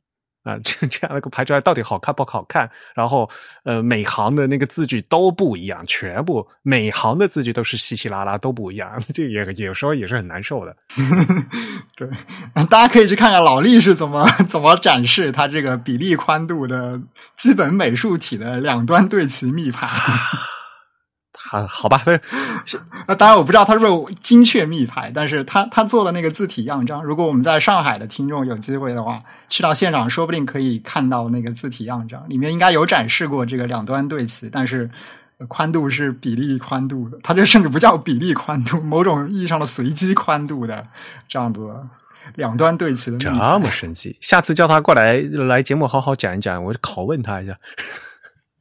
[0.48, 2.70] 啊， 这这样的一个排出来到底好看不好看？
[2.94, 3.28] 然后，
[3.64, 10.74] 呃，每行的那个字句都不一样，全部每行的字句都是稀稀拉拉，都不一样， 这也有时候也是很难受的。
[11.94, 12.08] 对，
[12.70, 16.98] 大家可以去看看老历是怎么怎么展示它这个比例宽度的
[17.36, 19.86] 基本美术体的两端对齐密排。
[21.40, 22.02] 好，好吧，
[23.06, 34.90] 那当然我不知道他是不是精确密排，但是他他做的那个字体样章，如果我们在上海的听众有机会的话，去到现场，说不定可以看到那个字体样章，里面应该有展示过这个两端对齐，但是
[35.46, 40.86] 宽度是比例宽度的，它这甚至不叫比例宽度，某种意义上的随机宽度的
[41.28, 41.70] 这样子
[42.34, 47.56] 两端对齐的，这么神奇，下次叫他过来来节目好好讲一讲，我拷问他一下。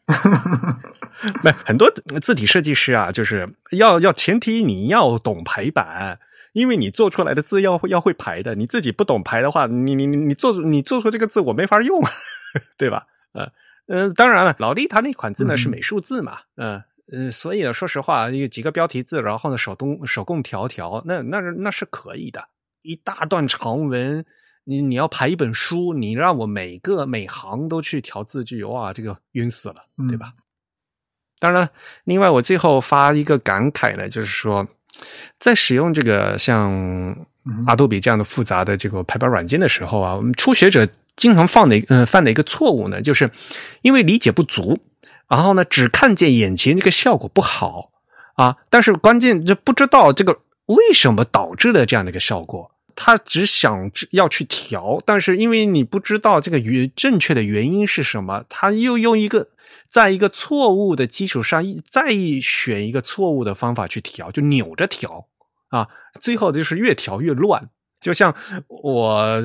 [1.44, 6.20] 没很多字体设计师啊，就是要要前提你要懂排版，
[6.54, 8.56] 因为你做出来的字要要会排的。
[8.56, 12.02] 你自己不懂排的话，你你你做你做出这个字我没法用，
[12.78, 13.08] 对吧？
[13.34, 13.52] 呃
[13.88, 22.48] 呃，当然了，老李他那款字呢是美术字嘛，嗯呃，所以呢，说实话，有几个标题字，然后呢手动手工调调，那那那是可以的。
[22.82, 24.26] 一大段长文。
[24.70, 29.76] 你你要排一本书，你让我每个每行都去调字句，哇，这个晕死了，
[30.10, 30.34] 对吧？
[31.40, 31.70] 当然，
[32.04, 34.68] 另外我最后发一个感慨呢，就是说，
[35.40, 37.16] 在使用这个像
[37.66, 40.86] 阿杜比这样的复杂的这个排版软件的时候啊，我们初学者
[41.16, 43.32] 经常犯的嗯犯的一个错误呢，就是
[43.84, 44.80] 因为理解不足，
[45.30, 47.92] 然后呢只看见眼前这个效果不好
[48.36, 52.72] 啊，但是关键就不知道这个为什么导致了这样的一个效果。
[53.00, 59.48] 他只想要去调，但是因为你不知道这个原正确的原因是什么，他又用一个
[59.88, 62.10] 在一个错误的基础上再
[62.42, 65.28] 选一个错误的方法去调，就扭着调
[65.70, 65.88] 啊，
[66.20, 67.70] 最后就是越调越乱。
[68.02, 68.36] 就像
[68.68, 69.42] 我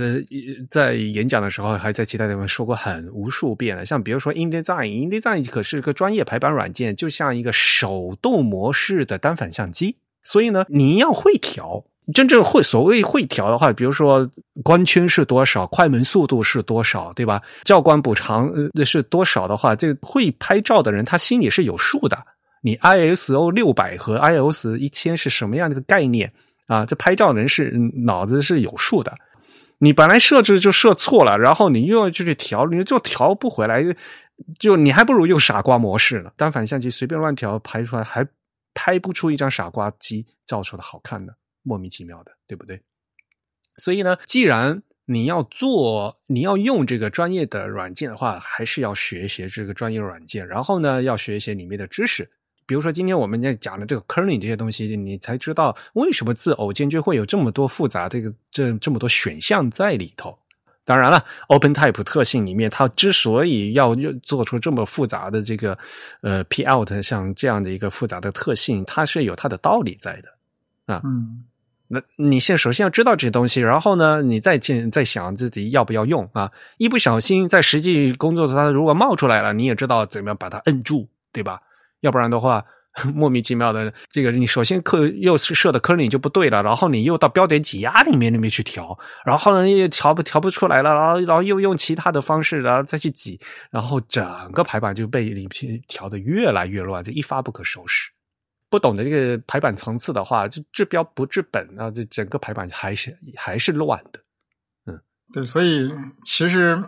[0.70, 3.84] 在演讲的时候，还在其他地方说过很无数遍了。
[3.84, 11.84] 像比如说 InDesign，InDesign 可是个专业排版软件，就像一个手动模式的单反相机，所以呢，你要会调。
[12.12, 14.28] 真正会所谓会调的话，比如说
[14.64, 17.40] 光圈是多少，快门速度是多少，对吧？
[17.62, 22.18] 教官补偿呃是多少的话，这会拍照的人他心里是有数的。
[22.62, 26.32] 你 ISO 六百和 ISO 一千是什么样的一个概念
[26.66, 26.84] 啊？
[26.84, 27.72] 这拍照人是
[28.04, 29.14] 脑子是有数的。
[29.78, 33.84] 你本来设置就设错了，然后你又要去调，你就调不回来，
[34.58, 36.30] 就你还不如用傻瓜模式呢。
[36.36, 38.24] 单反相机随便乱调，拍出来还
[38.74, 41.34] 拍不出一张傻瓜机照出的好看的。
[41.62, 42.80] 莫名其妙的，对不对？
[43.76, 52.30] 所以呢，既然你要做，你要用这个专业的软件的话，还是要学一些这个专业软件，然后呢，要学一些里面的知识。
[52.64, 60.38] 比如说，今天我们在讲的这个 kerning 这些东西，你才知道为什么字偶间距会有这么多复杂这个这这么多选项在里头。
[60.84, 65.76] 当然了，OpenType 特性里面，它之所以要做出这么复杂的这个
[66.22, 71.00] 呃 P out 像这样的一个复杂的特性，它是有它的道理在的啊。
[71.04, 71.44] 嗯。
[71.92, 76.50] 那你先首先要知道这些东西，然后呢，你再进再想自己要不要用啊？
[76.78, 81.60] 一不小心在实际工作它如果冒出来了，你也知道怎么样把它摁住，对吧？
[82.00, 82.64] 要不然的话，
[83.14, 93.38] 莫名其妙的这个你首先刻又是设的坑里就不对了，然后你又到标点挤压里面里面去调，然后呢又调不调不出来了，然后然后又用其他的方式然后再去挤，
[93.70, 95.46] 然后整个排版就被你
[95.88, 98.11] 调的越来越乱，就一发不可收拾。
[98.72, 101.90] 不懂得这个排版层次的话，就治标不治本啊！
[101.90, 104.18] 这整个排版还是还是乱的。
[104.86, 104.98] 嗯，
[105.30, 105.92] 对，所以
[106.24, 106.82] 其实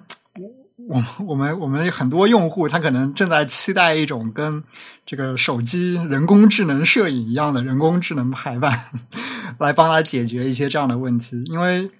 [0.88, 4.64] 我 我们我们很多用户他可能正在期待一种跟
[5.04, 8.88] 这个手机人工智能摄影一样的人工智能排版，
[9.60, 11.44] 来帮他解决一些这样的问题。
[11.48, 11.90] 因为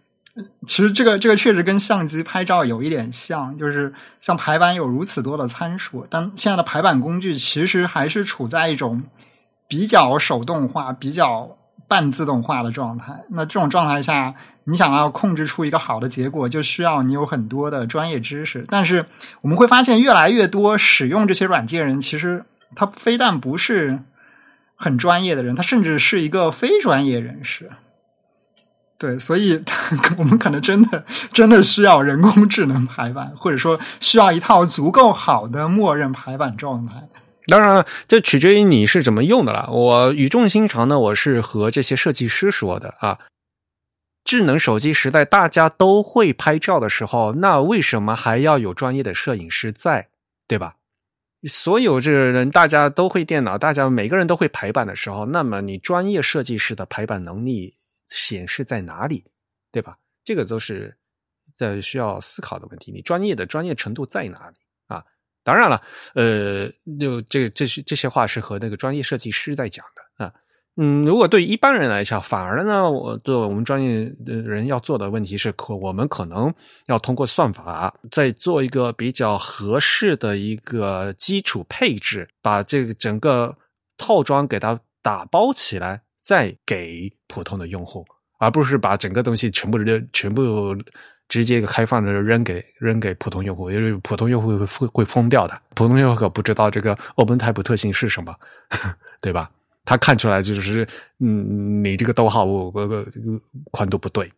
[0.66, 9.02] 其实这个这个确实跟相机拍照有一点像，就是像排版有如此多的参数，但现在的排版工具其实还是处在一种。
[9.66, 14.34] 比较手动化、比较半自动化的状态，那这种状态下，
[14.64, 18.64] 你想要控制出一个好的结果，就需要你有很多的专业知识。
[18.68, 19.04] 但是
[19.42, 24.00] 我们会发现，越来越多使用这些软件人，其实他非但不是
[24.74, 27.70] 很专业的人，他甚至是一个非专业人士。
[28.96, 29.62] 对，所以
[30.16, 37.02] 我们可能真的真的需要人工智能排版，或者说需要一套足够好的默认排版状态。
[37.46, 39.68] 当然了，这取决于你是怎么用的了。
[39.70, 43.18] 我语重心长呢，我是和这些设计师说的啊。
[44.24, 50.08] 智能手机时代，大家都会拍照的时候，那为什么还要有专业的摄影师在？
[50.48, 50.76] 对吧？
[51.46, 57.74] 所有这个人，大家都会电脑，大家每个人都会排版的时候，那么你专业设计师的排版能力
[58.08, 59.24] 显示在哪里？
[59.70, 59.98] 对吧？
[60.24, 60.96] 这个都是
[61.54, 62.90] 在需要思考的问题。
[62.90, 64.56] 你专业的专业程度在哪里？
[65.44, 65.80] 当然了，
[66.14, 66.66] 呃，
[66.98, 70.32] 就这这些这些话是和那个专业设计师在讲的啊。
[70.76, 76.52] 嗯，如果对一般人来讲，反而呢，我做我们专业的人要做的问题是，可我们可能
[76.86, 83.56] 要通过算法再做一个比较合适的一个基础配置，把这个整个
[83.96, 88.04] 套装给它打包起来，再给普通的用户，
[88.40, 89.78] 而不是把整个东西全部
[90.12, 90.74] 全部。
[91.28, 95.60] 直接一个开放的扔给扔给普通用户，因为普通用户会会会疯掉的。
[95.74, 98.34] 普通用户可不知道这个 OpenType 特性是什么，
[99.20, 99.50] 对吧？
[99.86, 100.86] 他看出来就是，
[101.18, 103.06] 嗯，你这个逗号我我个
[103.70, 104.32] 宽度不对，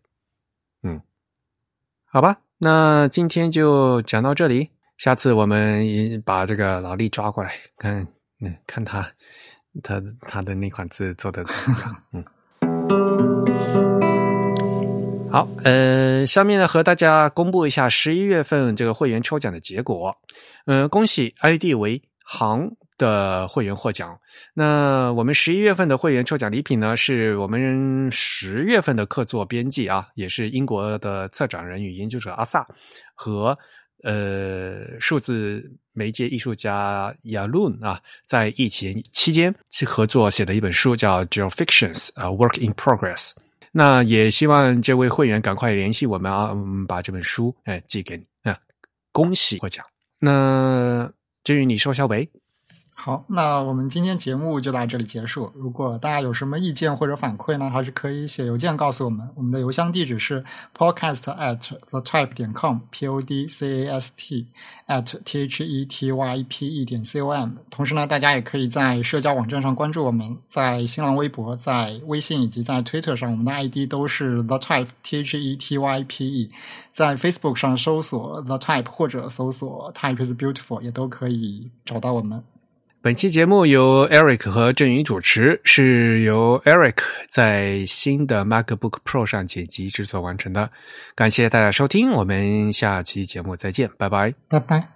[0.82, 1.00] 嗯，
[2.06, 8.08] 好吧，那今天就讲到这里，下次我们把这个老李抓过来，看，
[8.40, 9.08] 嗯，看他
[9.84, 12.02] 他他的那款字做的怎么样，
[13.78, 13.85] 嗯。
[15.36, 20.16] 好，呃，下面呢和大家公布一下十一月份这个会员抽奖的结果。
[20.64, 24.18] 嗯，恭喜 ID 为行的会员获奖。
[24.54, 32.66] 那我们十一月份的会员抽奖礼品呢，是我们十月份的客座编辑啊，也是英国的策展人与研究者阿萨
[33.14, 33.58] 和
[34.04, 43.32] 呃数字媒介艺术家亚伦啊，在疫情期间去合作写的一本书，叫《Geofictions》啊，《Work in Progress》。
[43.78, 46.56] 那也希望这位会员赶快联系我们啊，
[46.88, 48.58] 把这本书哎寄给你啊
[49.12, 49.84] 恭喜获奖。
[50.18, 51.12] 那
[51.44, 52.30] 至于你说小北。
[52.98, 55.52] 好，那我们今天节目就到这里结束。
[55.54, 59.28] 如果大家有什么意见或者反馈呢，还是可以写邮件告诉我们。
[59.36, 60.42] 我们的邮箱地址是
[60.74, 64.48] podcast at the type 点 com，p o d c a s t
[64.88, 67.50] at t h e t y p e 点 c o m。
[67.70, 76.50] 同时呢，大家也可以在社交网站上关注我们，在新浪微博、在微信以及在 Twitter 上，我们的 ID 都是 the type t h e t y p e。
[76.90, 82.42] 在 Facebook 上搜索 the type 或者搜索 type is beautiful，也都可以找到我们。
[83.06, 86.96] 本期节目由 Eric 和郑云主持，是由 Eric
[87.30, 90.72] 在新的 MacBook Pro 上剪辑制作完成的。
[91.14, 94.95] 感谢大家收听，我们下期节目再见，拜拜，拜拜。